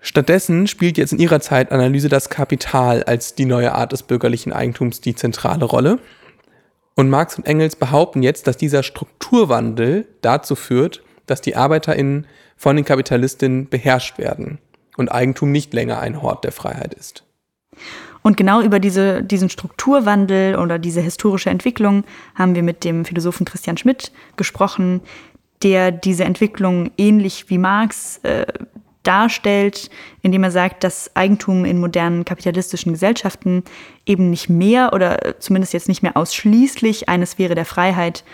Stattdessen 0.00 0.66
spielt 0.66 0.96
jetzt 0.96 1.12
in 1.12 1.18
ihrer 1.18 1.40
Zeitanalyse 1.40 2.08
das 2.08 2.30
Kapital 2.30 3.02
als 3.02 3.34
die 3.34 3.44
neue 3.44 3.74
Art 3.74 3.92
des 3.92 4.02
bürgerlichen 4.02 4.52
Eigentums 4.52 5.00
die 5.00 5.14
zentrale 5.14 5.64
Rolle. 5.64 5.98
Und 6.94 7.10
Marx 7.10 7.36
und 7.36 7.46
Engels 7.46 7.76
behaupten 7.76 8.22
jetzt, 8.22 8.46
dass 8.46 8.56
dieser 8.56 8.82
Strukturwandel 8.82 10.06
dazu 10.22 10.54
führt, 10.54 11.02
dass 11.26 11.40
die 11.40 11.54
ArbeiterInnen 11.54 12.26
von 12.56 12.76
den 12.76 12.84
Kapitalistinnen 12.84 13.68
beherrscht 13.68 14.18
werden 14.18 14.58
und 14.96 15.10
Eigentum 15.10 15.52
nicht 15.52 15.72
länger 15.72 16.00
ein 16.00 16.22
Hort 16.22 16.44
der 16.44 16.52
Freiheit 16.52 16.94
ist. 16.94 17.24
Und 18.22 18.36
genau 18.36 18.60
über 18.60 18.80
diese, 18.80 19.22
diesen 19.22 19.48
Strukturwandel 19.48 20.56
oder 20.56 20.78
diese 20.78 21.00
historische 21.00 21.48
Entwicklung 21.50 22.04
haben 22.34 22.54
wir 22.54 22.62
mit 22.62 22.84
dem 22.84 23.04
Philosophen 23.04 23.46
Christian 23.46 23.78
Schmidt 23.78 24.12
gesprochen, 24.36 25.00
der 25.62 25.90
diese 25.90 26.24
Entwicklung 26.24 26.90
ähnlich 26.98 27.48
wie 27.48 27.58
Marx 27.58 28.18
äh, 28.24 28.46
darstellt, 29.02 29.90
indem 30.22 30.44
er 30.44 30.50
sagt, 30.50 30.84
dass 30.84 31.10
Eigentum 31.14 31.64
in 31.64 31.80
modernen 31.80 32.24
kapitalistischen 32.24 32.92
Gesellschaften 32.92 33.64
eben 34.06 34.30
nicht 34.30 34.48
mehr 34.48 34.92
oder 34.92 35.36
zumindest 35.38 35.72
jetzt 35.72 35.88
nicht 35.88 36.02
mehr 36.02 36.16
ausschließlich 36.16 37.08
eine 37.08 37.26
Sphäre 37.26 37.54
der 37.54 37.64
Freiheit 37.64 38.24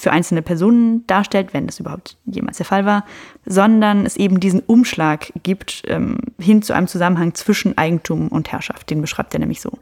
für 0.00 0.10
einzelne 0.10 0.42
Personen 0.42 1.06
darstellt, 1.06 1.52
wenn 1.52 1.66
das 1.66 1.78
überhaupt 1.78 2.16
jemals 2.24 2.56
der 2.56 2.66
Fall 2.66 2.86
war, 2.86 3.04
sondern 3.44 4.06
es 4.06 4.16
eben 4.16 4.40
diesen 4.40 4.60
Umschlag 4.60 5.32
gibt 5.42 5.82
ähm, 5.86 6.18
hin 6.38 6.62
zu 6.62 6.72
einem 6.72 6.86
Zusammenhang 6.86 7.34
zwischen 7.34 7.76
Eigentum 7.76 8.28
und 8.28 8.50
Herrschaft. 8.52 8.88
Den 8.90 9.00
beschreibt 9.02 9.34
er 9.34 9.40
nämlich 9.40 9.60
so. 9.60 9.78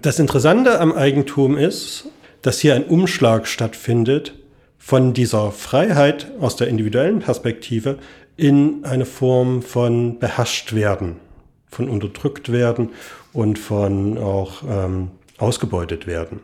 Das 0.00 0.18
Interessante 0.18 0.80
am 0.80 0.92
Eigentum 0.92 1.56
ist, 1.56 2.08
dass 2.42 2.58
hier 2.58 2.74
ein 2.74 2.84
Umschlag 2.84 3.46
stattfindet 3.46 4.34
von 4.78 5.12
dieser 5.12 5.52
Freiheit 5.52 6.30
aus 6.40 6.56
der 6.56 6.68
individuellen 6.68 7.20
Perspektive 7.20 7.98
in 8.40 8.86
eine 8.86 9.04
Form 9.04 9.60
von 9.60 10.18
beherrscht 10.18 10.72
werden, 10.72 11.16
von 11.68 11.90
unterdrückt 11.90 12.50
werden 12.50 12.88
und 13.34 13.58
von 13.58 14.16
auch 14.16 14.62
ähm, 14.66 15.10
ausgebeutet 15.36 16.06
werden. 16.06 16.40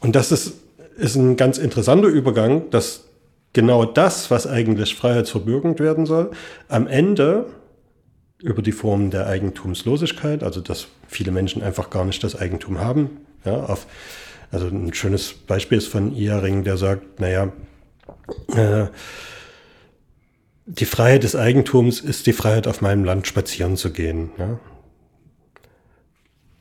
Und 0.00 0.16
das 0.16 0.32
ist, 0.32 0.54
ist 0.96 1.16
ein 1.16 1.36
ganz 1.36 1.58
interessanter 1.58 2.08
Übergang, 2.08 2.70
dass 2.70 3.04
genau 3.52 3.84
das, 3.84 4.30
was 4.30 4.46
eigentlich 4.46 4.94
freiheitsverbürgend 4.94 5.78
werden 5.78 6.06
soll, 6.06 6.30
am 6.68 6.86
Ende 6.86 7.44
über 8.38 8.62
die 8.62 8.72
Form 8.72 9.10
der 9.10 9.26
Eigentumslosigkeit, 9.26 10.42
also 10.42 10.62
dass 10.62 10.86
viele 11.06 11.32
Menschen 11.32 11.62
einfach 11.62 11.90
gar 11.90 12.06
nicht 12.06 12.24
das 12.24 12.34
Eigentum 12.34 12.80
haben. 12.80 13.18
Ja, 13.44 13.64
auf, 13.64 13.86
also 14.50 14.68
ein 14.68 14.94
schönes 14.94 15.34
Beispiel 15.34 15.76
ist 15.76 15.88
von 15.88 16.16
Iering, 16.16 16.64
der 16.64 16.78
sagt, 16.78 17.20
naja, 17.20 17.52
äh, 18.56 18.86
die 20.78 20.84
Freiheit 20.84 21.24
des 21.24 21.34
Eigentums 21.34 22.00
ist 22.00 22.26
die 22.26 22.32
Freiheit, 22.32 22.66
auf 22.68 22.80
meinem 22.80 23.04
Land 23.04 23.26
spazieren 23.26 23.76
zu 23.76 23.92
gehen. 23.92 24.30
Ja? 24.38 24.58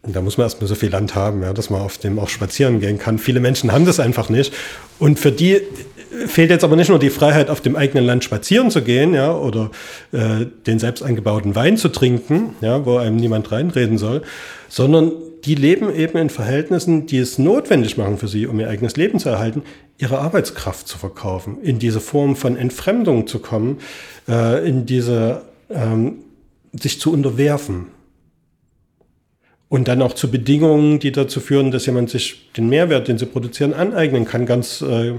Und 0.01 0.15
da 0.15 0.21
muss 0.21 0.37
man 0.37 0.45
erstmal 0.45 0.67
so 0.67 0.75
viel 0.75 0.89
Land 0.89 1.13
haben, 1.13 1.43
ja, 1.43 1.53
dass 1.53 1.69
man 1.69 1.81
auf 1.81 1.97
dem 1.97 2.17
auch 2.19 2.29
spazieren 2.29 2.79
gehen 2.79 2.97
kann. 2.97 3.19
Viele 3.19 3.39
Menschen 3.39 3.71
haben 3.71 3.85
das 3.85 3.99
einfach 3.99 4.29
nicht. 4.29 4.53
Und 4.97 5.19
für 5.19 5.31
die 5.31 5.61
fehlt 6.25 6.49
jetzt 6.49 6.63
aber 6.63 6.75
nicht 6.75 6.89
nur 6.89 6.99
die 6.99 7.09
Freiheit, 7.09 7.49
auf 7.49 7.61
dem 7.61 7.75
eigenen 7.75 8.05
Land 8.05 8.23
spazieren 8.23 8.71
zu 8.71 8.81
gehen, 8.81 9.13
ja, 9.13 9.33
oder 9.33 9.71
äh, 10.11 10.45
den 10.65 10.79
selbst 10.79 11.03
angebauten 11.03 11.53
Wein 11.53 11.77
zu 11.77 11.89
trinken, 11.89 12.55
ja, 12.61 12.85
wo 12.85 12.97
einem 12.97 13.17
niemand 13.17 13.51
reinreden 13.51 13.97
soll, 13.97 14.23
sondern 14.69 15.11
die 15.45 15.55
leben 15.55 15.93
eben 15.93 16.17
in 16.17 16.29
Verhältnissen, 16.29 17.05
die 17.05 17.17
es 17.17 17.37
notwendig 17.37 17.97
machen 17.97 18.17
für 18.17 18.27
sie, 18.27 18.47
um 18.47 18.59
ihr 18.59 18.69
eigenes 18.69 18.97
Leben 18.97 19.19
zu 19.19 19.29
erhalten, 19.29 19.63
ihre 19.97 20.19
Arbeitskraft 20.19 20.87
zu 20.87 20.97
verkaufen, 20.97 21.61
in 21.61 21.79
diese 21.79 21.99
Form 21.99 22.35
von 22.35 22.55
Entfremdung 22.57 23.27
zu 23.27 23.39
kommen, 23.39 23.77
äh, 24.27 24.67
in 24.67 24.85
diese 24.85 25.43
ähm, 25.69 26.19
sich 26.73 26.99
zu 26.99 27.11
unterwerfen. 27.11 27.87
Und 29.67 29.87
dann 29.87 30.01
auch 30.01 30.13
zu 30.13 30.31
Bedingungen, 30.31 30.97
die 30.99 31.11
dazu 31.11 31.39
führen, 31.39 31.69
dass 31.69 31.85
jemand 31.85 32.09
sich 32.09 32.51
den 32.53 32.69
Mehrwert, 32.69 33.07
den 33.07 33.19
sie 33.19 33.27
produzieren, 33.27 33.73
aneignen 33.73 34.25
kann, 34.25 34.47
ganz 34.47 34.81
äh, 34.81 35.13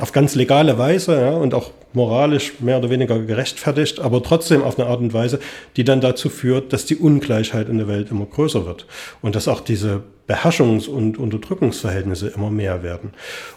auf 0.00 0.12
ganz 0.12 0.34
legale 0.34 0.78
Weise 0.78 1.20
ja, 1.20 1.30
und 1.30 1.54
auch 1.54 1.70
moralisch 1.92 2.60
mehr 2.60 2.78
oder 2.78 2.88
weniger 2.88 3.18
gerechtfertigt, 3.18 4.00
aber 4.00 4.22
trotzdem 4.22 4.62
auf 4.62 4.78
eine 4.78 4.88
Art 4.88 5.00
und 5.00 5.12
Weise, 5.12 5.38
die 5.76 5.84
dann 5.84 6.00
dazu 6.00 6.30
führt, 6.30 6.72
dass 6.72 6.86
die 6.86 6.96
Ungleichheit 6.96 7.68
in 7.68 7.78
der 7.78 7.88
Welt 7.88 8.10
immer 8.10 8.24
größer 8.24 8.64
wird 8.64 8.86
und 9.20 9.34
dass 9.34 9.48
auch 9.48 9.60
diese 9.60 10.02
Beherrschungs- 10.26 10.88
und 10.88 11.18
Unterdrückungsverhältnisse 11.18 12.28
immer 12.28 12.50
mehr 12.50 12.82
werden. 12.82 13.10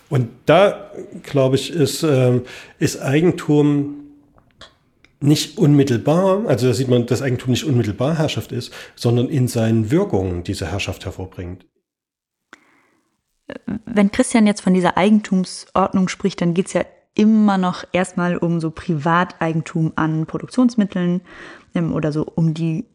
Und 0.10 0.30
da, 0.46 0.92
glaube 1.24 1.56
ich, 1.56 1.72
ist, 1.72 2.04
äh, 2.04 2.42
ist 2.80 3.02
Eigentum 3.02 4.02
nicht 5.22 5.58
unmittelbar, 5.58 6.44
also 6.48 6.68
da 6.68 6.74
sieht 6.74 6.90
man, 6.90 7.06
dass 7.06 7.22
Eigentum 7.22 7.52
nicht 7.52 7.64
unmittelbar 7.64 8.18
Herrschaft 8.18 8.52
ist, 8.52 8.74
sondern 8.96 9.30
in 9.30 9.48
seinen 9.48 9.90
Wirkungen 9.90 10.44
diese 10.44 10.70
Herrschaft 10.70 11.06
hervorbringt 11.06 11.66
wenn 13.86 14.12
Christian 14.12 14.48
jetzt 14.48 14.62
von 14.62 14.74
dieser 14.74 14.98
Eigentumsordnung 14.98 16.08
spricht, 16.08 16.42
dann 16.42 16.54
geht 16.54 16.68
es 16.68 16.74
ja 16.74 16.84
immer 17.14 17.58
noch 17.58 17.84
erstmal 17.92 18.38
um 18.38 18.60
so 18.60 18.72
Privateigentum 18.72 19.94
an 19.96 20.26
Produktionsmitteln 20.26 21.22
ähm, 21.74 21.94
oder 21.94 22.12
so 22.12 22.24
um 22.24 22.54
die 22.54 22.86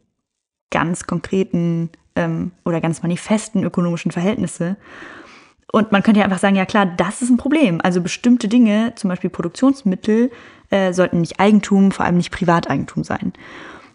ganz 0.69 1.07
konkreten 1.07 1.89
ähm, 2.15 2.51
oder 2.65 2.81
ganz 2.81 3.01
manifesten 3.01 3.63
ökonomischen 3.63 4.11
Verhältnisse. 4.11 4.77
Und 5.71 5.91
man 5.91 6.03
könnte 6.03 6.19
ja 6.19 6.25
einfach 6.25 6.39
sagen, 6.39 6.55
ja 6.55 6.65
klar, 6.65 6.85
das 6.85 7.21
ist 7.21 7.29
ein 7.29 7.37
Problem. 7.37 7.79
Also 7.81 8.01
bestimmte 8.01 8.47
Dinge, 8.47 8.93
zum 8.95 9.09
Beispiel 9.09 9.29
Produktionsmittel, 9.29 10.31
äh, 10.69 10.93
sollten 10.93 11.21
nicht 11.21 11.39
Eigentum, 11.39 11.91
vor 11.91 12.05
allem 12.05 12.17
nicht 12.17 12.31
Privateigentum 12.31 13.03
sein. 13.03 13.33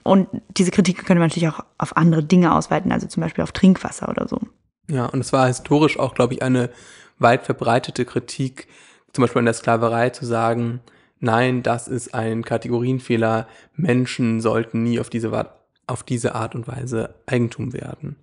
Und 0.02 0.28
diese 0.56 0.70
Kritik 0.70 0.98
könnte 0.98 1.16
man 1.20 1.28
natürlich 1.28 1.48
auch 1.48 1.64
auf 1.78 1.96
andere 1.96 2.22
Dinge 2.22 2.54
ausweiten, 2.54 2.92
also 2.92 3.06
zum 3.06 3.22
Beispiel 3.22 3.44
auf 3.44 3.52
Trinkwasser 3.52 4.08
oder 4.08 4.26
so. 4.26 4.40
Ja, 4.88 5.06
und 5.06 5.20
es 5.20 5.32
war 5.32 5.46
historisch 5.46 5.98
auch, 5.98 6.14
glaube 6.14 6.34
ich, 6.34 6.42
eine 6.42 6.70
weit 7.18 7.44
verbreitete 7.44 8.04
Kritik, 8.04 8.68
zum 9.12 9.22
Beispiel 9.22 9.40
an 9.40 9.46
der 9.46 9.54
Sklaverei 9.54 10.10
zu 10.10 10.26
sagen, 10.26 10.80
nein, 11.20 11.62
das 11.62 11.88
ist 11.88 12.14
ein 12.14 12.44
Kategorienfehler, 12.44 13.48
Menschen 13.74 14.40
sollten 14.40 14.82
nie 14.82 15.00
auf 15.00 15.10
diese, 15.10 15.48
auf 15.86 16.02
diese 16.02 16.34
Art 16.34 16.54
und 16.54 16.68
Weise 16.68 17.14
Eigentum 17.26 17.72
werden. 17.72 18.16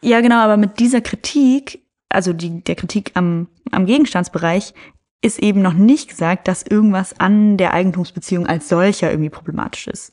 Ja, 0.00 0.20
genau, 0.20 0.36
aber 0.36 0.56
mit 0.56 0.78
dieser 0.78 1.00
Kritik, 1.00 1.82
also 2.08 2.32
die, 2.32 2.62
der 2.62 2.74
Kritik 2.74 3.12
am, 3.14 3.48
am 3.70 3.86
Gegenstandsbereich, 3.86 4.74
ist 5.22 5.38
eben 5.40 5.62
noch 5.62 5.72
nicht 5.72 6.08
gesagt, 6.08 6.46
dass 6.46 6.62
irgendwas 6.62 7.18
an 7.18 7.56
der 7.56 7.72
Eigentumsbeziehung 7.72 8.46
als 8.46 8.68
solcher 8.68 9.10
irgendwie 9.10 9.30
problematisch 9.30 9.88
ist. 9.88 10.12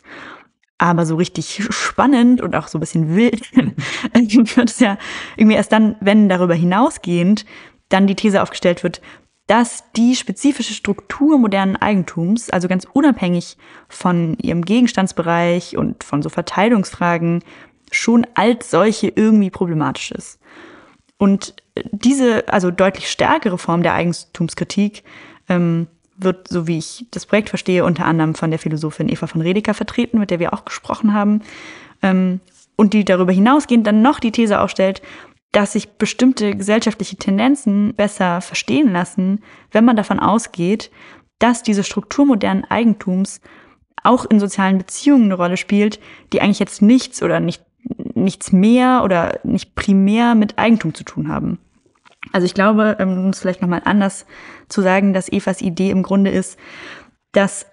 Aber 0.83 1.05
so 1.05 1.15
richtig 1.15 1.65
spannend 1.69 2.41
und 2.41 2.57
auch 2.57 2.67
so 2.67 2.77
ein 2.77 2.81
bisschen 2.81 3.15
wild 3.15 3.49
wird 3.55 4.69
es 4.69 4.81
ja 4.81 4.97
irgendwie 5.37 5.55
erst 5.55 5.71
dann, 5.71 5.95
wenn 6.01 6.27
darüber 6.27 6.55
hinausgehend 6.55 7.45
dann 7.87 8.05
die 8.05 8.15
These 8.15 8.43
aufgestellt 8.43 8.83
wird, 8.83 8.99
dass 9.47 9.85
die 9.95 10.13
spezifische 10.13 10.73
Struktur 10.73 11.37
modernen 11.37 11.77
Eigentums, 11.77 12.49
also 12.49 12.67
ganz 12.67 12.85
unabhängig 12.91 13.55
von 13.87 14.37
ihrem 14.41 14.65
Gegenstandsbereich 14.65 15.77
und 15.77 16.03
von 16.03 16.21
so 16.21 16.27
Verteilungsfragen, 16.27 17.45
schon 17.89 18.27
als 18.33 18.69
solche 18.69 19.07
irgendwie 19.07 19.51
problematisch 19.51 20.11
ist. 20.11 20.37
Und 21.17 21.55
diese, 21.93 22.49
also 22.49 22.71
deutlich 22.71 23.09
stärkere 23.09 23.57
Form 23.57 23.83
der 23.83 23.93
Eigentumskritik 23.93 25.05
ähm, 25.47 25.87
wird, 26.17 26.47
so 26.47 26.67
wie 26.67 26.77
ich 26.77 27.05
das 27.11 27.25
Projekt 27.25 27.49
verstehe, 27.49 27.85
unter 27.85 28.05
anderem 28.05 28.35
von 28.35 28.49
der 28.49 28.59
Philosophin 28.59 29.09
Eva 29.09 29.27
von 29.27 29.41
Redeker 29.41 29.73
vertreten, 29.73 30.19
mit 30.19 30.31
der 30.31 30.39
wir 30.39 30.53
auch 30.53 30.65
gesprochen 30.65 31.13
haben. 31.13 31.41
Ähm, 32.01 32.39
und 32.75 32.93
die 32.93 33.05
darüber 33.05 33.31
hinausgehend 33.31 33.85
dann 33.85 34.01
noch 34.01 34.19
die 34.19 34.31
These 34.31 34.59
aufstellt, 34.59 35.01
dass 35.51 35.73
sich 35.73 35.91
bestimmte 35.91 36.55
gesellschaftliche 36.55 37.15
Tendenzen 37.15 37.93
besser 37.93 38.41
verstehen 38.41 38.91
lassen, 38.91 39.43
wenn 39.71 39.85
man 39.85 39.95
davon 39.95 40.19
ausgeht, 40.19 40.89
dass 41.37 41.61
diese 41.61 41.83
Struktur 41.83 42.25
modernen 42.25 42.65
Eigentums 42.65 43.39
auch 44.03 44.25
in 44.25 44.39
sozialen 44.39 44.79
Beziehungen 44.79 45.25
eine 45.25 45.35
Rolle 45.35 45.57
spielt, 45.57 45.99
die 46.33 46.41
eigentlich 46.41 46.59
jetzt 46.59 46.81
nichts 46.81 47.21
oder 47.21 47.39
nicht, 47.39 47.63
nichts 48.15 48.51
mehr 48.51 49.01
oder 49.03 49.39
nicht 49.43 49.75
primär 49.75 50.35
mit 50.35 50.57
Eigentum 50.57 50.93
zu 50.93 51.03
tun 51.03 51.27
haben. 51.27 51.59
Also 52.31 52.45
ich 52.45 52.53
glaube, 52.53 52.97
ähm, 52.99 53.17
um 53.17 53.29
es 53.29 53.39
vielleicht 53.39 53.61
nochmal 53.61 53.81
anders 53.85 54.25
zu 54.69 54.81
sagen, 54.81 55.13
dass 55.13 55.31
Evas 55.31 55.61
Idee 55.61 55.89
im 55.89 56.03
Grunde 56.03 56.31
ist, 56.31 56.57
dass 57.31 57.65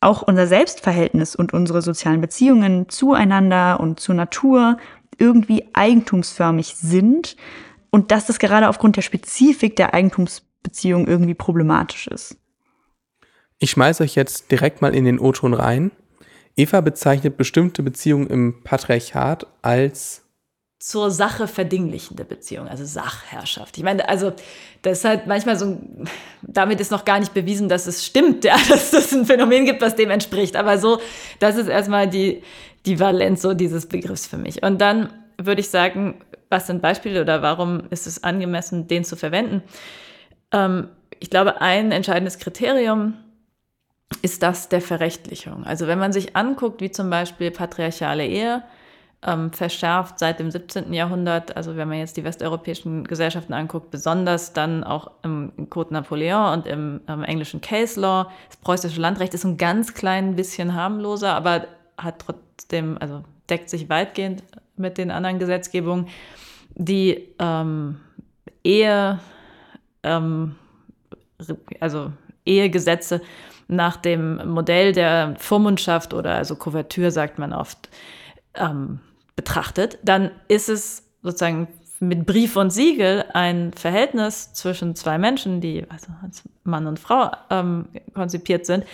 auch 0.00 0.22
unser 0.22 0.46
Selbstverhältnis 0.46 1.34
und 1.34 1.52
unsere 1.52 1.82
sozialen 1.82 2.20
Beziehungen 2.20 2.88
zueinander 2.88 3.80
und 3.80 4.00
zur 4.00 4.14
Natur 4.14 4.78
irgendwie 5.18 5.68
eigentumsförmig 5.72 6.74
sind 6.76 7.36
und 7.90 8.10
dass 8.10 8.26
das 8.26 8.38
gerade 8.38 8.68
aufgrund 8.68 8.96
der 8.96 9.02
Spezifik 9.02 9.76
der 9.76 9.94
Eigentumsbeziehung 9.94 11.06
irgendwie 11.06 11.34
problematisch 11.34 12.06
ist. 12.08 12.36
Ich 13.58 13.70
schmeiße 13.70 14.02
euch 14.02 14.14
jetzt 14.14 14.50
direkt 14.50 14.82
mal 14.82 14.94
in 14.94 15.04
den 15.04 15.18
O-Ton 15.18 15.54
rein. 15.54 15.90
Eva 16.56 16.80
bezeichnet 16.80 17.36
bestimmte 17.36 17.82
Beziehungen 17.82 18.26
im 18.26 18.62
Patriarchat 18.62 19.46
als 19.62 20.23
zur 20.84 21.10
Sache 21.10 21.48
verdinglichende 21.48 22.26
Beziehung, 22.26 22.68
also 22.68 22.84
Sachherrschaft. 22.84 23.78
Ich 23.78 23.82
meine, 23.82 24.06
also 24.06 24.34
das 24.82 24.98
ist 24.98 25.04
halt 25.06 25.26
manchmal 25.26 25.56
so, 25.58 25.78
damit 26.42 26.78
ist 26.78 26.90
noch 26.90 27.06
gar 27.06 27.18
nicht 27.20 27.32
bewiesen, 27.32 27.70
dass 27.70 27.86
es 27.86 28.04
stimmt, 28.04 28.44
ja, 28.44 28.54
dass 28.68 28.92
es 28.92 29.10
ein 29.14 29.24
Phänomen 29.24 29.64
gibt, 29.64 29.80
was 29.80 29.96
dem 29.96 30.10
entspricht. 30.10 30.56
Aber 30.56 30.76
so, 30.76 31.00
das 31.38 31.56
ist 31.56 31.68
erstmal 31.68 32.06
die, 32.06 32.42
die 32.84 33.00
Valenz 33.00 33.40
so 33.40 33.54
dieses 33.54 33.86
Begriffs 33.86 34.26
für 34.26 34.36
mich. 34.36 34.62
Und 34.62 34.78
dann 34.78 35.08
würde 35.40 35.62
ich 35.62 35.70
sagen, 35.70 36.20
was 36.50 36.66
sind 36.66 36.82
Beispiele 36.82 37.22
oder 37.22 37.40
warum 37.40 37.84
ist 37.88 38.06
es 38.06 38.22
angemessen, 38.22 38.86
den 38.86 39.04
zu 39.04 39.16
verwenden? 39.16 39.62
Ähm, 40.52 40.88
ich 41.18 41.30
glaube, 41.30 41.62
ein 41.62 41.92
entscheidendes 41.92 42.38
Kriterium 42.38 43.14
ist 44.20 44.42
das 44.42 44.68
der 44.68 44.82
Verrechtlichung. 44.82 45.64
Also 45.64 45.86
wenn 45.86 45.98
man 45.98 46.12
sich 46.12 46.36
anguckt, 46.36 46.82
wie 46.82 46.90
zum 46.90 47.08
Beispiel 47.08 47.50
patriarchale 47.50 48.26
Ehe, 48.26 48.62
ähm, 49.24 49.52
verschärft 49.52 50.18
seit 50.18 50.38
dem 50.38 50.50
17. 50.50 50.92
Jahrhundert, 50.92 51.56
also 51.56 51.76
wenn 51.76 51.88
man 51.88 51.98
jetzt 51.98 52.16
die 52.16 52.24
westeuropäischen 52.24 53.04
Gesellschaften 53.04 53.54
anguckt, 53.54 53.90
besonders 53.90 54.52
dann 54.52 54.84
auch 54.84 55.10
im 55.22 55.52
Code 55.70 55.94
Napoleon 55.94 56.52
und 56.52 56.66
im, 56.66 57.00
im 57.08 57.24
englischen 57.24 57.60
Case 57.60 57.98
Law. 57.98 58.30
Das 58.48 58.58
preußische 58.58 59.00
Landrecht 59.00 59.32
ist 59.32 59.44
ein 59.44 59.56
ganz 59.56 59.94
klein 59.94 60.36
bisschen 60.36 60.74
harmloser, 60.74 61.34
aber 61.34 61.66
hat 61.96 62.18
trotzdem, 62.18 62.98
also 63.00 63.24
deckt 63.48 63.70
sich 63.70 63.88
weitgehend 63.88 64.42
mit 64.76 64.98
den 64.98 65.10
anderen 65.10 65.38
Gesetzgebungen. 65.38 66.08
Die 66.74 67.28
ähm, 67.38 68.00
Ehe, 68.62 69.20
ähm, 70.02 70.56
also 71.80 72.12
Ehegesetze 72.44 73.22
nach 73.68 73.96
dem 73.96 74.48
Modell 74.48 74.92
der 74.92 75.34
Vormundschaft 75.38 76.12
oder 76.12 76.34
also 76.34 76.56
Kuvertür 76.56 77.10
sagt 77.10 77.38
man 77.38 77.54
oft, 77.54 77.88
ähm, 78.54 79.00
betrachtet, 79.36 79.98
dann 80.02 80.30
ist 80.48 80.68
es 80.68 81.02
sozusagen 81.22 81.68
mit 82.00 82.26
Brief 82.26 82.56
und 82.56 82.70
Siegel 82.70 83.24
ein 83.32 83.72
Verhältnis 83.72 84.52
zwischen 84.52 84.94
zwei 84.94 85.18
Menschen, 85.18 85.60
die 85.60 85.84
also 85.88 86.08
als 86.22 86.42
Mann 86.64 86.86
und 86.86 86.98
Frau 86.98 87.30
ähm, 87.50 87.88
konzipiert 88.14 88.66
sind, 88.66 88.84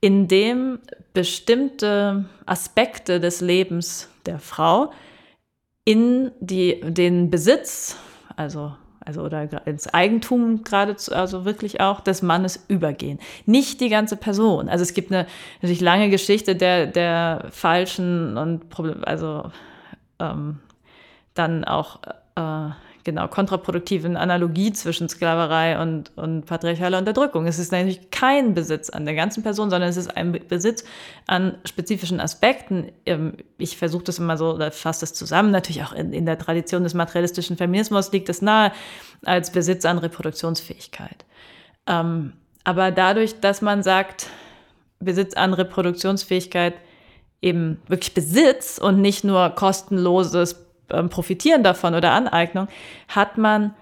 in 0.00 0.28
dem 0.28 0.78
bestimmte 1.12 2.26
Aspekte 2.46 3.20
des 3.20 3.40
Lebens 3.40 4.08
der 4.26 4.38
Frau 4.38 4.92
in 5.84 6.30
die, 6.40 6.80
den 6.82 7.30
Besitz, 7.30 7.96
also 8.36 8.72
also 9.08 9.22
oder 9.22 9.66
ins 9.66 9.92
Eigentum 9.94 10.64
gerade, 10.64 10.94
also 11.12 11.46
wirklich 11.46 11.80
auch 11.80 12.00
des 12.00 12.20
Mannes 12.20 12.62
übergehen. 12.68 13.18
Nicht 13.46 13.80
die 13.80 13.88
ganze 13.88 14.18
Person. 14.18 14.68
Also 14.68 14.82
es 14.82 14.92
gibt 14.92 15.10
eine 15.10 15.26
natürlich 15.62 15.80
lange 15.80 16.10
Geschichte 16.10 16.54
der, 16.54 16.86
der 16.86 17.46
falschen 17.50 18.36
und 18.36 18.64
also 19.06 19.50
ähm, 20.18 20.60
dann 21.34 21.64
auch 21.64 22.00
äh, 22.34 22.70
genau 23.04 23.26
kontraproduktiven 23.26 24.18
Analogie 24.18 24.70
zwischen 24.72 25.08
Sklaverei 25.08 25.80
und, 25.80 26.16
und 26.16 26.44
patriarchaler 26.44 26.98
Unterdrückung. 26.98 27.46
Es 27.46 27.58
ist 27.58 27.72
natürlich 27.72 28.10
kein 28.10 28.52
Besitz 28.52 28.90
an 28.90 29.06
der 29.06 29.14
ganzen 29.14 29.42
Person, 29.42 29.70
sondern 29.70 29.88
es 29.88 29.96
ist 29.96 30.14
ein 30.14 30.32
Besitz 30.32 30.84
an 31.26 31.56
spezifischen 31.64 32.20
Aspekten. 32.20 32.92
Ähm, 33.06 33.34
ich 33.56 33.78
versuche 33.78 34.04
das 34.04 34.18
immer 34.18 34.36
so, 34.36 34.52
oder 34.52 34.70
fasse 34.70 35.00
das 35.00 35.14
zusammen. 35.14 35.50
Natürlich 35.50 35.82
auch 35.84 35.92
in, 35.92 36.12
in 36.12 36.26
der 36.26 36.38
Tradition 36.38 36.82
des 36.82 36.92
materialistischen 36.92 37.56
Feminismus 37.56 38.12
liegt 38.12 38.28
es 38.28 38.42
nahe 38.42 38.72
als 39.24 39.52
Besitz 39.52 39.86
an 39.86 39.96
Reproduktionsfähigkeit. 39.96 41.24
Ähm, 41.86 42.34
aber 42.64 42.90
dadurch, 42.90 43.40
dass 43.40 43.62
man 43.62 43.82
sagt, 43.82 44.26
Besitz 45.00 45.34
an 45.34 45.54
Reproduktionsfähigkeit 45.54 46.74
eben 47.40 47.80
wirklich 47.86 48.14
Besitz 48.14 48.78
und 48.78 49.00
nicht 49.00 49.24
nur 49.24 49.50
kostenloses 49.50 50.56
ähm, 50.90 51.08
profitieren 51.08 51.62
davon 51.62 51.94
oder 51.94 52.12
Aneignung, 52.12 52.68
hat 53.08 53.38
man 53.38 53.74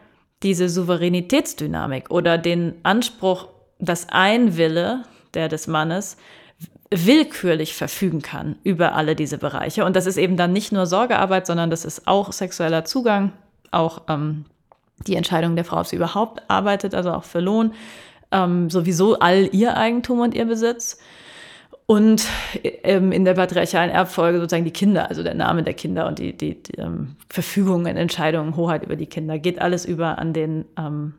diese 0.42 0.68
Souveränitätsdynamik 0.68 2.10
oder 2.10 2.38
den 2.38 2.74
Anspruch, 2.82 3.48
dass 3.78 4.08
ein 4.10 4.56
Wille, 4.56 5.04
der 5.34 5.48
des 5.48 5.66
Mannes, 5.66 6.16
willkürlich 6.90 7.74
verfügen 7.74 8.22
kann 8.22 8.56
über 8.62 8.94
alle 8.94 9.16
diese 9.16 9.38
Bereiche. 9.38 9.84
Und 9.84 9.96
das 9.96 10.06
ist 10.06 10.18
eben 10.18 10.36
dann 10.36 10.52
nicht 10.52 10.72
nur 10.72 10.86
Sorgearbeit, 10.86 11.46
sondern 11.46 11.70
das 11.70 11.84
ist 11.84 12.06
auch 12.06 12.32
sexueller 12.32 12.84
Zugang, 12.84 13.32
auch 13.72 14.02
ähm, 14.08 14.44
die 15.06 15.16
Entscheidung 15.16 15.56
der 15.56 15.64
Frau, 15.64 15.80
ob 15.80 15.86
sie 15.86 15.96
überhaupt 15.96 16.42
arbeitet, 16.48 16.94
also 16.94 17.12
auch 17.12 17.24
für 17.24 17.40
Lohn, 17.40 17.72
ähm, 18.30 18.70
sowieso 18.70 19.18
all 19.18 19.48
ihr 19.52 19.76
Eigentum 19.76 20.20
und 20.20 20.34
ihr 20.34 20.44
Besitz. 20.44 20.98
Und 21.86 22.26
ähm, 22.82 23.12
in 23.12 23.24
der 23.24 23.34
patriarchalen 23.34 23.90
Erbfolge 23.90 24.40
sozusagen 24.40 24.64
die 24.64 24.72
Kinder, 24.72 25.08
also 25.08 25.22
der 25.22 25.34
Name 25.34 25.62
der 25.62 25.74
Kinder 25.74 26.08
und 26.08 26.18
die, 26.18 26.36
die, 26.36 26.60
die 26.60 26.78
ähm, 26.78 27.14
Verfügungen, 27.30 27.96
Entscheidungen, 27.96 28.56
Hoheit 28.56 28.84
über 28.84 28.96
die 28.96 29.06
Kinder, 29.06 29.38
geht 29.38 29.60
alles 29.60 29.84
über 29.84 30.18
an 30.18 30.32
den, 30.32 30.64
ähm, 30.76 31.14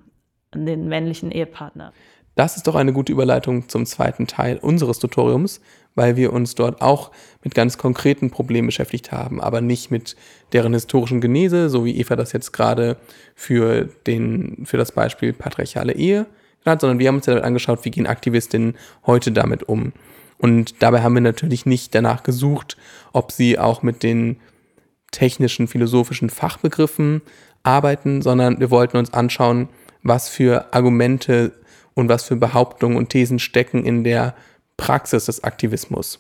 an 0.52 0.66
den 0.66 0.90
männlichen 0.90 1.32
Ehepartner. 1.32 1.94
Das 2.36 2.58
ist 2.58 2.68
doch 2.68 2.76
eine 2.76 2.92
gute 2.94 3.14
Überleitung 3.14 3.70
zum 3.70 3.86
zweiten 3.86 4.28
Teil 4.28 4.58
unseres 4.58 5.00
Tutoriums, 5.00 5.62
weil 5.96 6.18
wir 6.18 6.34
uns 6.34 6.54
dort 6.54 6.82
auch 6.82 7.12
mit 7.44 7.56
ganz 7.56 7.78
konkreten 7.78 8.30
Problemen 8.30 8.68
beschäftigt 8.68 9.12
haben, 9.12 9.42
aber 9.42 9.62
nicht 9.62 9.90
mit 9.90 10.16
deren 10.54 10.74
historischen 10.74 11.22
Genese, 11.22 11.70
so 11.70 11.86
wie 11.86 11.98
Eva 11.98 12.16
das 12.16 12.34
jetzt 12.34 12.52
gerade 12.52 12.98
für, 13.34 13.86
den, 14.06 14.66
für 14.66 14.78
das 14.78 14.92
Beispiel 14.92 15.34
patriarchale 15.34 15.94
Ehe 15.94 16.28
hat, 16.66 16.82
sondern 16.82 17.00
wir 17.00 17.08
haben 17.08 17.16
uns 17.16 17.26
ja 17.26 17.34
damit 17.34 17.46
angeschaut, 17.46 17.86
wie 17.86 17.92
gehen 17.92 18.06
Aktivistinnen 18.06 18.76
heute 19.06 19.32
damit 19.32 19.64
um. 19.64 19.94
Und 20.40 20.82
dabei 20.84 21.02
haben 21.02 21.16
wir 21.16 21.22
natürlich 21.22 21.66
nicht 21.66 21.96
danach 21.96 22.24
gesucht, 22.24 22.78
ob 23.14 23.32
sie 23.32 23.58
auch 23.58 23.82
mit 23.82 24.04
den 24.04 24.38
technischen, 25.12 25.68
philosophischen 25.68 26.30
Fachbegriffen 26.30 27.22
arbeiten, 27.64 28.22
sondern 28.22 28.60
wir 28.60 28.72
wollten 28.72 28.98
uns 28.98 29.14
anschauen, 29.14 29.70
was 30.04 30.30
für 30.30 30.74
Argumente 30.74 31.54
und 31.96 32.10
was 32.10 32.24
für 32.24 32.36
Behauptungen 32.36 32.98
und 32.98 33.10
Thesen 33.10 33.40
stecken 33.40 33.84
in 33.84 34.04
der 34.04 34.36
Praxis 34.78 35.26
des 35.26 35.44
Aktivismus. 35.44 36.20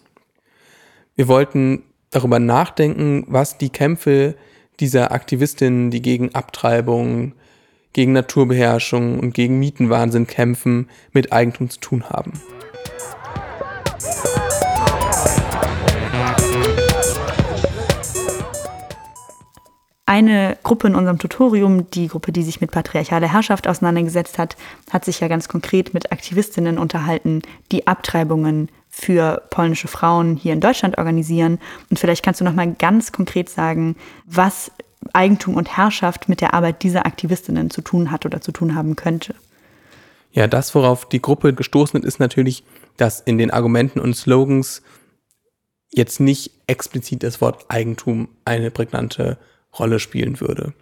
Wir 1.16 1.28
wollten 1.28 1.84
darüber 2.10 2.40
nachdenken, 2.40 3.24
was 3.28 3.58
die 3.58 3.70
Kämpfe 3.70 4.36
dieser 4.80 5.12
Aktivistinnen, 5.12 5.92
die 5.92 6.02
gegen 6.02 6.34
Abtreibung, 6.36 7.34
gegen 7.94 8.14
Naturbeherrschung 8.14 9.20
und 9.20 9.34
gegen 9.34 9.60
Mietenwahnsinn 9.60 10.28
kämpfen, 10.28 10.90
mit 11.14 11.34
Eigentum 11.34 11.70
zu 11.70 11.80
tun 11.80 12.10
haben. 12.10 12.34
Eine 20.10 20.58
Gruppe 20.64 20.88
in 20.88 20.96
unserem 20.96 21.20
Tutorium, 21.20 21.92
die 21.92 22.08
Gruppe, 22.08 22.32
die 22.32 22.42
sich 22.42 22.62
mit 22.62 22.72
patriarchaler 22.72 23.28
Herrschaft 23.28 23.68
auseinandergesetzt 23.68 24.38
hat, 24.38 24.56
hat 24.90 25.04
sich 25.04 25.20
ja 25.20 25.28
ganz 25.28 25.50
konkret 25.50 25.94
mit 25.94 26.14
Aktivistinnen 26.14 26.78
unterhalten, 26.80 27.42
die 27.74 27.88
Abtreibungen 27.88 28.70
für 28.90 29.44
polnische 29.50 29.90
Frauen 29.90 30.38
hier 30.38 30.54
in 30.54 30.62
Deutschland 30.62 30.98
organisieren. 30.98 31.60
Und 31.90 32.00
vielleicht 32.00 32.24
kannst 32.24 32.40
du 32.40 32.46
noch 32.46 32.54
mal 32.54 32.74
ganz 32.74 33.12
konkret 33.12 33.50
sagen, 33.50 33.98
was 34.26 34.72
Eigentum 35.12 35.56
und 35.56 35.76
Herrschaft 35.76 36.30
mit 36.30 36.40
der 36.40 36.54
Arbeit 36.54 36.84
dieser 36.84 37.06
Aktivistinnen 37.06 37.70
zu 37.70 37.82
tun 37.82 38.10
hat 38.10 38.26
oder 38.26 38.40
zu 38.40 38.54
tun 38.54 38.76
haben 38.76 38.96
könnte. 38.96 39.36
Ja, 40.32 40.48
das, 40.48 40.74
worauf 40.74 41.10
die 41.10 41.22
Gruppe 41.22 41.54
gestoßen 41.54 42.00
ist, 42.00 42.08
ist 42.08 42.20
natürlich, 42.22 42.64
dass 42.96 43.20
in 43.20 43.38
den 43.38 43.52
Argumenten 43.52 44.00
und 44.00 44.16
Slogans 44.16 44.84
jetzt 45.92 46.22
nicht 46.22 46.52
explizit 46.68 47.24
das 47.24 47.42
Wort 47.42 47.66
Eigentum 47.68 48.30
eine 48.46 48.72
prägnante 48.72 49.38
Rolle 49.80 50.00
spielen 50.00 50.40
würde. 50.40 50.74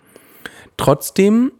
Trotzdem 0.78 1.52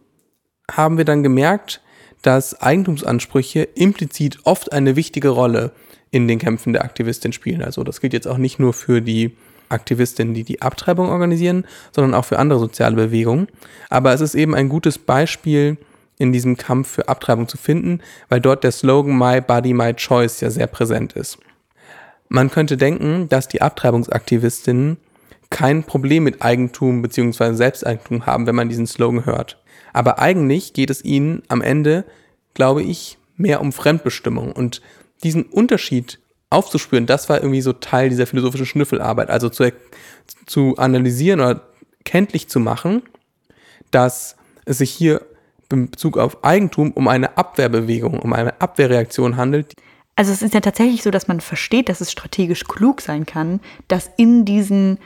haben 0.70 0.98
wir 0.98 1.04
dann 1.04 1.22
gemerkt, 1.22 1.80
dass 2.22 2.60
Eigentumsansprüche 2.60 3.62
implizit 3.62 4.38
oft 4.44 4.72
eine 4.72 4.96
wichtige 4.96 5.28
Rolle 5.28 5.72
in 6.10 6.28
den 6.28 6.38
Kämpfen 6.38 6.72
der 6.72 6.84
Aktivistin 6.84 7.32
spielen. 7.32 7.62
Also 7.62 7.84
das 7.84 8.00
gilt 8.00 8.12
jetzt 8.12 8.26
auch 8.26 8.38
nicht 8.38 8.58
nur 8.58 8.72
für 8.72 9.00
die 9.00 9.36
Aktivistinnen, 9.68 10.34
die 10.34 10.44
die 10.44 10.62
Abtreibung 10.62 11.08
organisieren, 11.08 11.66
sondern 11.92 12.14
auch 12.14 12.24
für 12.24 12.38
andere 12.38 12.58
soziale 12.58 12.96
Bewegungen. 12.96 13.48
Aber 13.90 14.12
es 14.12 14.20
ist 14.20 14.34
eben 14.34 14.54
ein 14.54 14.68
gutes 14.68 14.98
Beispiel 14.98 15.76
in 16.18 16.32
diesem 16.32 16.56
Kampf 16.56 16.88
für 16.88 17.08
Abtreibung 17.08 17.48
zu 17.48 17.58
finden, 17.58 18.00
weil 18.28 18.40
dort 18.40 18.64
der 18.64 18.72
Slogan 18.72 19.18
My 19.18 19.40
Body, 19.40 19.74
My 19.74 19.92
Choice 19.94 20.40
ja 20.40 20.50
sehr 20.50 20.66
präsent 20.66 21.12
ist. 21.12 21.38
Man 22.28 22.50
könnte 22.50 22.76
denken, 22.76 23.28
dass 23.28 23.48
die 23.48 23.62
Abtreibungsaktivistinnen 23.62 24.96
kein 25.50 25.84
Problem 25.84 26.24
mit 26.24 26.42
Eigentum 26.42 27.02
bzw. 27.02 27.54
Selbsteigentum 27.54 28.26
haben, 28.26 28.46
wenn 28.46 28.54
man 28.54 28.68
diesen 28.68 28.86
Slogan 28.86 29.26
hört. 29.26 29.62
Aber 29.92 30.18
eigentlich 30.18 30.72
geht 30.72 30.90
es 30.90 31.04
ihnen 31.04 31.42
am 31.48 31.62
Ende, 31.62 32.04
glaube 32.54 32.82
ich, 32.82 33.18
mehr 33.36 33.60
um 33.60 33.72
Fremdbestimmung. 33.72 34.52
Und 34.52 34.82
diesen 35.22 35.44
Unterschied 35.44 36.18
aufzuspüren, 36.50 37.06
das 37.06 37.28
war 37.28 37.40
irgendwie 37.40 37.60
so 37.60 37.72
Teil 37.72 38.08
dieser 38.08 38.26
philosophischen 38.26 38.66
Schnüffelarbeit. 38.66 39.30
Also 39.30 39.48
zu, 39.48 39.72
zu 40.46 40.76
analysieren 40.76 41.40
oder 41.40 41.62
kenntlich 42.04 42.48
zu 42.48 42.60
machen, 42.60 43.02
dass 43.90 44.36
es 44.64 44.78
sich 44.78 44.90
hier 44.90 45.22
in 45.70 45.90
Bezug 45.90 46.18
auf 46.18 46.44
Eigentum 46.44 46.92
um 46.92 47.08
eine 47.08 47.36
Abwehrbewegung, 47.36 48.20
um 48.20 48.32
eine 48.32 48.60
Abwehrreaktion 48.60 49.36
handelt. 49.36 49.74
Also 50.14 50.32
es 50.32 50.40
ist 50.40 50.54
ja 50.54 50.60
tatsächlich 50.60 51.02
so, 51.02 51.10
dass 51.10 51.28
man 51.28 51.40
versteht, 51.40 51.88
dass 51.88 52.00
es 52.00 52.10
strategisch 52.10 52.64
klug 52.64 53.00
sein 53.00 53.26
kann, 53.26 53.60
dass 53.88 54.10
in 54.16 54.44
diesen 54.44 54.98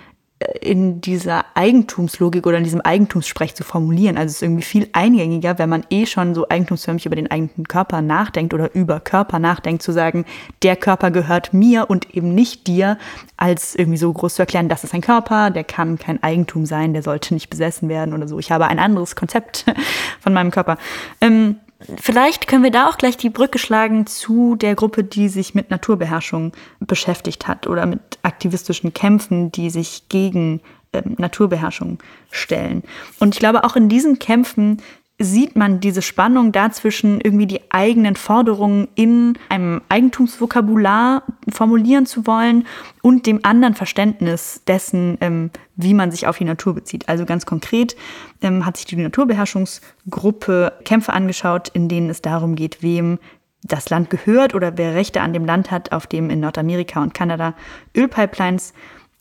in 0.60 1.02
dieser 1.02 1.44
Eigentumslogik 1.54 2.46
oder 2.46 2.56
in 2.56 2.64
diesem 2.64 2.80
Eigentumssprech 2.80 3.54
zu 3.54 3.62
formulieren. 3.62 4.16
Also 4.16 4.30
es 4.30 4.36
ist 4.36 4.42
irgendwie 4.42 4.62
viel 4.62 4.88
eingängiger, 4.92 5.58
wenn 5.58 5.68
man 5.68 5.84
eh 5.90 6.06
schon 6.06 6.34
so 6.34 6.48
eigentumsförmig 6.48 7.04
über 7.04 7.16
den 7.16 7.30
eigenen 7.30 7.68
Körper 7.68 8.00
nachdenkt 8.00 8.54
oder 8.54 8.74
über 8.74 9.00
Körper 9.00 9.38
nachdenkt, 9.38 9.82
zu 9.82 9.92
sagen, 9.92 10.24
der 10.62 10.76
Körper 10.76 11.10
gehört 11.10 11.52
mir 11.52 11.90
und 11.90 12.14
eben 12.14 12.34
nicht 12.34 12.66
dir, 12.66 12.96
als 13.36 13.74
irgendwie 13.74 13.98
so 13.98 14.10
groß 14.10 14.36
zu 14.36 14.42
erklären, 14.42 14.70
das 14.70 14.82
ist 14.82 14.94
ein 14.94 15.02
Körper, 15.02 15.50
der 15.50 15.64
kann 15.64 15.98
kein 15.98 16.22
Eigentum 16.22 16.64
sein, 16.64 16.94
der 16.94 17.02
sollte 17.02 17.34
nicht 17.34 17.50
besessen 17.50 17.90
werden 17.90 18.14
oder 18.14 18.26
so. 18.26 18.38
Ich 18.38 18.50
habe 18.50 18.66
ein 18.66 18.78
anderes 18.78 19.16
Konzept 19.16 19.66
von 20.20 20.32
meinem 20.32 20.50
Körper. 20.50 20.78
Ähm, 21.20 21.56
Vielleicht 22.00 22.46
können 22.46 22.62
wir 22.62 22.70
da 22.70 22.88
auch 22.88 22.98
gleich 22.98 23.16
die 23.16 23.30
Brücke 23.30 23.58
schlagen 23.58 24.06
zu 24.06 24.54
der 24.54 24.74
Gruppe, 24.74 25.02
die 25.02 25.28
sich 25.28 25.54
mit 25.54 25.70
Naturbeherrschung 25.70 26.52
beschäftigt 26.80 27.48
hat 27.48 27.66
oder 27.66 27.86
mit 27.86 28.18
aktivistischen 28.22 28.92
Kämpfen, 28.92 29.50
die 29.50 29.70
sich 29.70 30.08
gegen 30.08 30.60
ähm, 30.92 31.14
Naturbeherrschung 31.18 31.98
stellen. 32.30 32.82
Und 33.18 33.34
ich 33.34 33.40
glaube, 33.40 33.64
auch 33.64 33.76
in 33.76 33.88
diesen 33.88 34.18
Kämpfen 34.18 34.82
sieht 35.22 35.54
man 35.54 35.80
diese 35.80 36.00
Spannung 36.00 36.50
dazwischen, 36.50 37.20
irgendwie 37.20 37.46
die 37.46 37.60
eigenen 37.70 38.16
Forderungen 38.16 38.88
in 38.94 39.38
einem 39.50 39.82
Eigentumsvokabular 39.90 41.24
formulieren 41.50 42.06
zu 42.06 42.26
wollen 42.26 42.66
und 43.02 43.26
dem 43.26 43.40
anderen 43.44 43.74
Verständnis 43.74 44.62
dessen, 44.66 45.18
ähm, 45.20 45.50
wie 45.76 45.92
man 45.92 46.10
sich 46.10 46.26
auf 46.26 46.38
die 46.38 46.46
Natur 46.46 46.74
bezieht. 46.74 47.10
Also 47.10 47.26
ganz 47.26 47.44
konkret 47.44 47.96
ähm, 48.40 48.64
hat 48.64 48.78
sich 48.78 48.86
die 48.86 48.96
Naturbeherrschungsgruppe 48.96 50.72
Kämpfe 50.86 51.12
angeschaut, 51.12 51.68
in 51.68 51.88
denen 51.88 52.08
es 52.08 52.22
darum 52.22 52.56
geht, 52.56 52.82
wem 52.82 53.18
das 53.62 53.90
Land 53.90 54.08
gehört 54.08 54.54
oder 54.54 54.78
wer 54.78 54.94
Rechte 54.94 55.20
an 55.20 55.34
dem 55.34 55.44
Land 55.44 55.70
hat, 55.70 55.92
auf 55.92 56.06
dem 56.06 56.30
in 56.30 56.40
Nordamerika 56.40 57.02
und 57.02 57.12
Kanada 57.12 57.54
Ölpipelines 57.94 58.72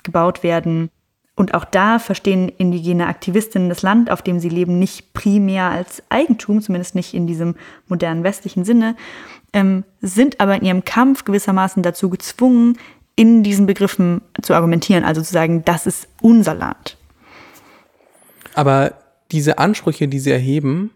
gebaut 0.04 0.44
werden 0.44 0.92
und 1.40 1.54
auch 1.54 1.64
da 1.64 2.00
verstehen 2.00 2.50
indigene 2.58 3.08
Aktivistinnen 3.08 3.70
das 3.70 3.82
Land, 3.82 4.12
auf 4.12 4.22
dem 4.22 4.42
sie 4.42 4.50
leben, 4.50 4.78
nicht 4.78 5.14
primär 5.14 5.70
als 5.70 6.04
Eigentum, 6.10 6.62
zumindest 6.62 6.96
nicht 6.96 7.14
in 7.14 7.28
diesem 7.28 7.56
modernen 7.88 8.26
westlichen 8.26 8.66
Sinne, 8.66 8.98
ähm, 9.54 9.86
sind 10.02 10.42
aber 10.42 10.58
in 10.58 10.66
ihrem 10.66 10.84
Kampf 10.84 11.24
gewissermaßen 11.24 11.82
dazu 11.82 12.10
gezwungen, 12.10 12.78
in 13.16 13.42
diesen 13.42 13.68
Begriffen 13.68 14.20
zu 14.42 14.54
argumentieren, 14.54 15.06
also 15.06 15.22
zu 15.22 15.32
sagen, 15.32 15.64
das 15.64 15.86
ist 15.88 16.10
unser 16.22 16.56
Land. 16.56 16.98
Aber 18.54 18.96
diese 19.32 19.60
Ansprüche, 19.60 20.10
die 20.10 20.20
sie 20.20 20.32
erheben, 20.32 20.92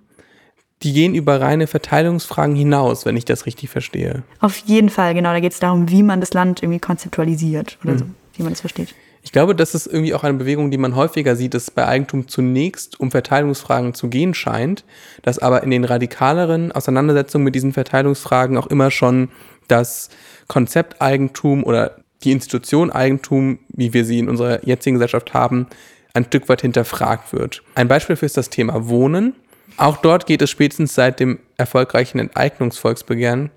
die 0.81 0.91
gehen 0.91 1.15
über 1.15 1.39
reine 1.39 1.67
Verteilungsfragen 1.67 2.57
hinaus, 2.57 3.05
wenn 3.05 3.15
ich 3.15 3.23
das 3.23 3.45
richtig 3.45 3.69
verstehe. 3.69 4.23
Auf 4.41 4.57
jeden 4.57 4.89
Fall, 4.89 5.13
genau. 5.13 5.31
Da 5.31 5.39
geht 5.39 5.53
es 5.53 5.59
darum, 5.61 5.89
wie 5.89 6.03
man 6.03 6.19
das 6.19 6.33
Land 6.33 6.61
irgendwie 6.61 6.79
konzeptualisiert 6.79 7.77
oder 7.85 7.97
so, 7.97 8.05
wie 8.35 8.43
man 8.43 8.51
es 8.51 8.59
versteht. 8.59 8.93
Ich 9.23 9.31
glaube, 9.31 9.55
das 9.55 9.73
ist 9.73 9.87
irgendwie 9.87 10.13
auch 10.13 10.25
eine 10.25 10.37
Bewegung, 10.37 10.69
die 10.69 10.77
man 10.77 10.97
häufiger 10.97 11.37
sieht, 11.37 11.53
dass 11.53 11.71
bei 11.71 11.87
Eigentum 11.87 12.27
zunächst 12.27 12.99
um 12.99 13.09
Verteilungsfragen 13.09 13.93
zu 13.93 14.09
gehen 14.09 14.33
scheint, 14.33 14.83
dass 15.21 15.39
aber 15.39 15.63
in 15.63 15.71
den 15.71 15.85
radikaleren 15.85 16.73
Auseinandersetzungen 16.73 17.45
mit 17.45 17.55
diesen 17.55 17.71
Verteilungsfragen 17.71 18.57
auch 18.57 18.67
immer 18.67 18.91
schon 18.91 19.29
das 19.69 20.09
Konzept 20.49 21.01
Eigentum 21.01 21.63
oder 21.63 21.95
die 22.23 22.33
Institution 22.33 22.91
Eigentum, 22.91 23.59
wie 23.69 23.93
wir 23.93 24.03
sie 24.03 24.19
in 24.19 24.27
unserer 24.27 24.65
jetzigen 24.67 24.95
Gesellschaft 24.95 25.33
haben, 25.33 25.67
ein 26.13 26.25
Stück 26.25 26.49
weit 26.49 26.61
hinterfragt 26.61 27.31
wird. 27.31 27.63
Ein 27.75 27.87
Beispiel 27.87 28.17
für 28.17 28.25
ist 28.25 28.37
das 28.37 28.49
Thema 28.49 28.89
Wohnen. 28.89 29.35
Auch 29.77 29.97
dort 29.97 30.25
geht 30.25 30.41
es 30.41 30.49
spätestens 30.49 30.95
seit 30.95 31.21
dem 31.21 31.39
erfolgreichen 31.57 32.19
Enteignungsvolksbegehren 32.19 33.51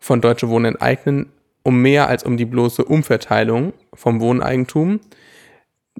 von 0.00 0.20
Deutsche 0.20 0.48
Wohnen 0.48 0.74
enteignen 0.74 1.32
um 1.62 1.80
mehr 1.82 2.08
als 2.08 2.24
um 2.24 2.36
die 2.36 2.44
bloße 2.44 2.84
Umverteilung 2.84 3.72
vom 3.94 4.20
Wohneigentum, 4.20 5.00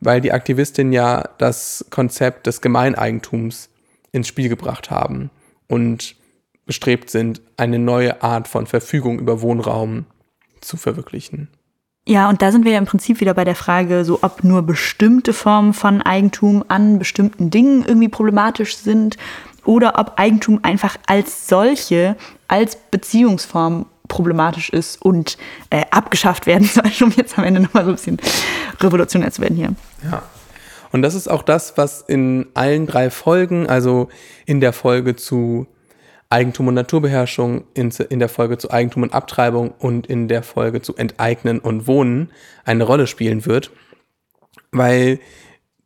weil 0.00 0.20
die 0.20 0.32
Aktivistinnen 0.32 0.92
ja 0.92 1.24
das 1.38 1.86
Konzept 1.90 2.46
des 2.46 2.60
Gemeineigentums 2.60 3.70
ins 4.12 4.28
Spiel 4.28 4.48
gebracht 4.48 4.90
haben 4.90 5.30
und 5.66 6.16
bestrebt 6.66 7.10
sind, 7.10 7.40
eine 7.56 7.78
neue 7.78 8.22
Art 8.22 8.46
von 8.46 8.66
Verfügung 8.66 9.18
über 9.18 9.40
Wohnraum 9.40 10.06
zu 10.60 10.76
verwirklichen. 10.76 11.48
Ja, 12.06 12.28
und 12.30 12.40
da 12.40 12.52
sind 12.52 12.64
wir 12.64 12.72
ja 12.72 12.78
im 12.78 12.86
Prinzip 12.86 13.20
wieder 13.20 13.34
bei 13.34 13.44
der 13.44 13.54
Frage, 13.54 14.04
so 14.04 14.20
ob 14.22 14.42
nur 14.42 14.62
bestimmte 14.62 15.34
Formen 15.34 15.74
von 15.74 16.00
Eigentum 16.00 16.64
an 16.68 16.98
bestimmten 16.98 17.50
Dingen 17.50 17.84
irgendwie 17.84 18.08
problematisch 18.08 18.78
sind 18.78 19.18
oder 19.64 19.98
ob 19.98 20.14
Eigentum 20.16 20.60
einfach 20.62 20.96
als 21.06 21.48
solche, 21.48 22.16
als 22.48 22.76
Beziehungsform 22.76 23.84
problematisch 24.08 24.70
ist 24.70 25.00
und 25.00 25.38
äh, 25.70 25.84
abgeschafft 25.90 26.46
werden 26.46 26.64
soll, 26.66 26.90
um 27.02 27.12
jetzt 27.12 27.38
am 27.38 27.44
Ende 27.44 27.60
nochmal 27.60 27.84
so 27.84 27.90
ein 27.90 27.96
bisschen 27.96 28.18
revolutionär 28.80 29.30
zu 29.30 29.42
werden 29.42 29.56
hier. 29.56 29.74
Ja. 30.10 30.22
Und 30.90 31.02
das 31.02 31.14
ist 31.14 31.28
auch 31.28 31.42
das, 31.42 31.76
was 31.76 32.00
in 32.00 32.46
allen 32.54 32.86
drei 32.86 33.10
Folgen, 33.10 33.68
also 33.68 34.08
in 34.46 34.60
der 34.60 34.72
Folge 34.72 35.16
zu 35.16 35.66
Eigentum 36.30 36.68
und 36.68 36.74
Naturbeherrschung, 36.74 37.64
in, 37.74 37.90
in 38.08 38.18
der 38.18 38.28
Folge 38.28 38.58
zu 38.58 38.70
Eigentum 38.70 39.02
und 39.04 39.14
Abtreibung 39.14 39.72
und 39.78 40.06
in 40.06 40.28
der 40.28 40.42
Folge 40.42 40.82
zu 40.82 40.94
Enteignen 40.96 41.58
und 41.58 41.86
Wohnen 41.86 42.30
eine 42.64 42.84
Rolle 42.84 43.06
spielen 43.06 43.46
wird, 43.46 43.70
weil 44.72 45.20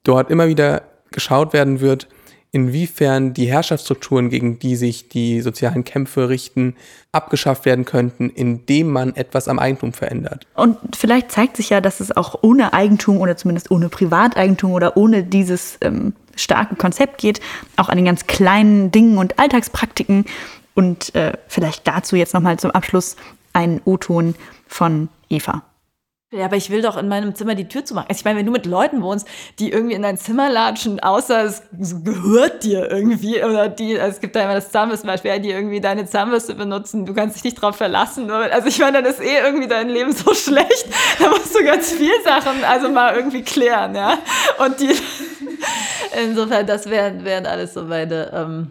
dort 0.03 0.31
immer 0.31 0.49
wieder 0.49 0.83
geschaut 1.13 1.53
werden 1.53 1.81
wird, 1.81 2.09
inwiefern 2.53 3.33
die 3.33 3.47
Herrschaftsstrukturen, 3.47 4.29
gegen 4.29 4.59
die 4.59 4.77
sich 4.77 5.09
die 5.09 5.41
sozialen 5.41 5.85
Kämpfe 5.85 6.29
richten, 6.29 6.77
abgeschafft 7.11 7.65
werden 7.65 7.87
könnten, 7.87 8.29
indem 8.29 8.91
man 8.91 9.17
etwas 9.17 9.49
am 9.49 9.59
Eigentum 9.59 9.95
verändert. 9.95 10.47
Und 10.55 10.77
vielleicht 10.95 11.33
zeigt 11.33 11.57
sich 11.57 11.71
ja, 11.71 11.81
dass 11.81 12.01
es 12.01 12.15
auch 12.15 12.39
ohne 12.43 12.75
Eigentum 12.75 13.19
oder 13.19 13.39
zumindest 13.39 13.71
ohne 13.71 13.89
Privateigentum 13.89 14.73
oder 14.73 14.99
ohne 14.99 15.25
dieses 15.25 15.79
ähm, 15.81 16.13
starke 16.37 16.77
Konzept 16.77 17.19
geht, 17.19 17.41
auch 17.77 17.89
an 17.89 17.97
den 17.97 18.05
ganz 18.05 18.27
kleinen 18.27 18.91
Dingen 18.93 19.17
und 19.17 19.39
Alltagspraktiken. 19.39 20.27
Und 20.75 21.15
äh, 21.15 21.33
vielleicht 21.49 21.87
dazu 21.89 22.17
jetzt 22.17 22.35
nochmal 22.35 22.59
zum 22.59 22.71
Abschluss 22.71 23.17
ein 23.55 23.81
O-Ton 23.85 24.35
von 24.67 25.09
Eva. 25.31 25.63
Ja, 26.35 26.47
aber 26.47 26.57
ich 26.57 26.71
will 26.71 26.81
doch 26.81 26.97
in 26.97 27.09
meinem 27.09 27.35
Zimmer 27.35 27.55
die 27.55 27.69
Tür 27.69 27.85
zumachen. 27.85 28.09
Also 28.09 28.21
ich 28.21 28.25
meine, 28.25 28.39
wenn 28.39 28.47
du 28.47 28.53
mit 28.53 28.65
Leuten 28.65 29.03
wohnst, 29.03 29.29
die 29.59 29.71
irgendwie 29.71 29.95
in 29.95 30.01
dein 30.01 30.17
Zimmer 30.17 30.49
latschen, 30.49 30.99
außer 30.99 31.45
es 31.45 31.63
gehört 32.05 32.65
dir 32.65 32.91
irgendwie, 32.91 33.45
oder 33.45 33.69
die, 33.69 34.01
also 34.01 34.15
es 34.15 34.21
gibt 34.21 34.35
da 34.35 34.45
immer 34.45 34.55
das 34.55 34.71
Zahnbürstenbeispiel, 34.71 35.41
die 35.41 35.51
irgendwie 35.51 35.83
deine 35.83 36.07
Zahnbürste 36.07 36.55
benutzen, 36.55 37.05
du 37.05 37.13
kannst 37.13 37.37
dich 37.37 37.45
nicht 37.45 37.61
drauf 37.61 37.77
verlassen. 37.77 38.31
Also 38.31 38.69
ich 38.69 38.79
meine, 38.79 39.03
dann 39.03 39.13
ist 39.13 39.21
eh 39.21 39.45
irgendwie 39.45 39.69
dein 39.69 39.91
Leben 39.91 40.13
so 40.13 40.33
schlecht, 40.35 40.87
da 41.19 41.29
musst 41.29 41.55
du 41.55 41.63
ganz 41.65 41.93
viel 41.93 42.15
Sachen 42.25 42.65
also 42.65 42.89
mal 42.89 43.15
irgendwie 43.15 43.43
klären, 43.43 43.95
ja. 43.95 44.17
Und 44.65 44.81
die, 44.81 44.95
insofern, 46.27 46.67
das 46.67 46.89
wären, 46.89 47.27
wären 47.27 47.45
alles 47.45 47.75
so 47.75 47.83
meine, 47.83 48.33
ähm, 48.33 48.71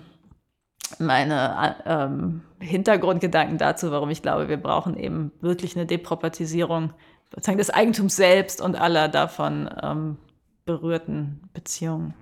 meine 0.97 1.75
ähm, 1.85 2.41
Hintergrundgedanken 2.59 3.59
dazu, 3.59 3.91
warum 3.91 4.09
ich 4.09 4.23
glaube, 4.23 4.49
wir 4.49 4.57
brauchen 4.57 4.97
eben 4.97 5.31
wirklich 5.41 5.75
eine 5.75 5.85
Depropatisierung 5.85 6.93
sozusagen 7.33 7.57
des 7.57 7.69
Eigentums 7.69 8.15
selbst 8.15 8.61
und 8.61 8.75
aller 8.75 9.07
davon 9.07 9.69
ähm, 9.81 10.17
berührten 10.65 11.49
Beziehungen. 11.53 12.13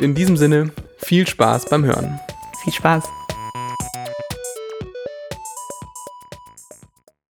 In 0.00 0.14
diesem 0.14 0.36
Sinne, 0.36 0.70
viel 0.98 1.26
Spaß 1.26 1.66
beim 1.70 1.84
Hören. 1.84 2.20
Viel 2.62 2.72
Spaß. 2.72 3.04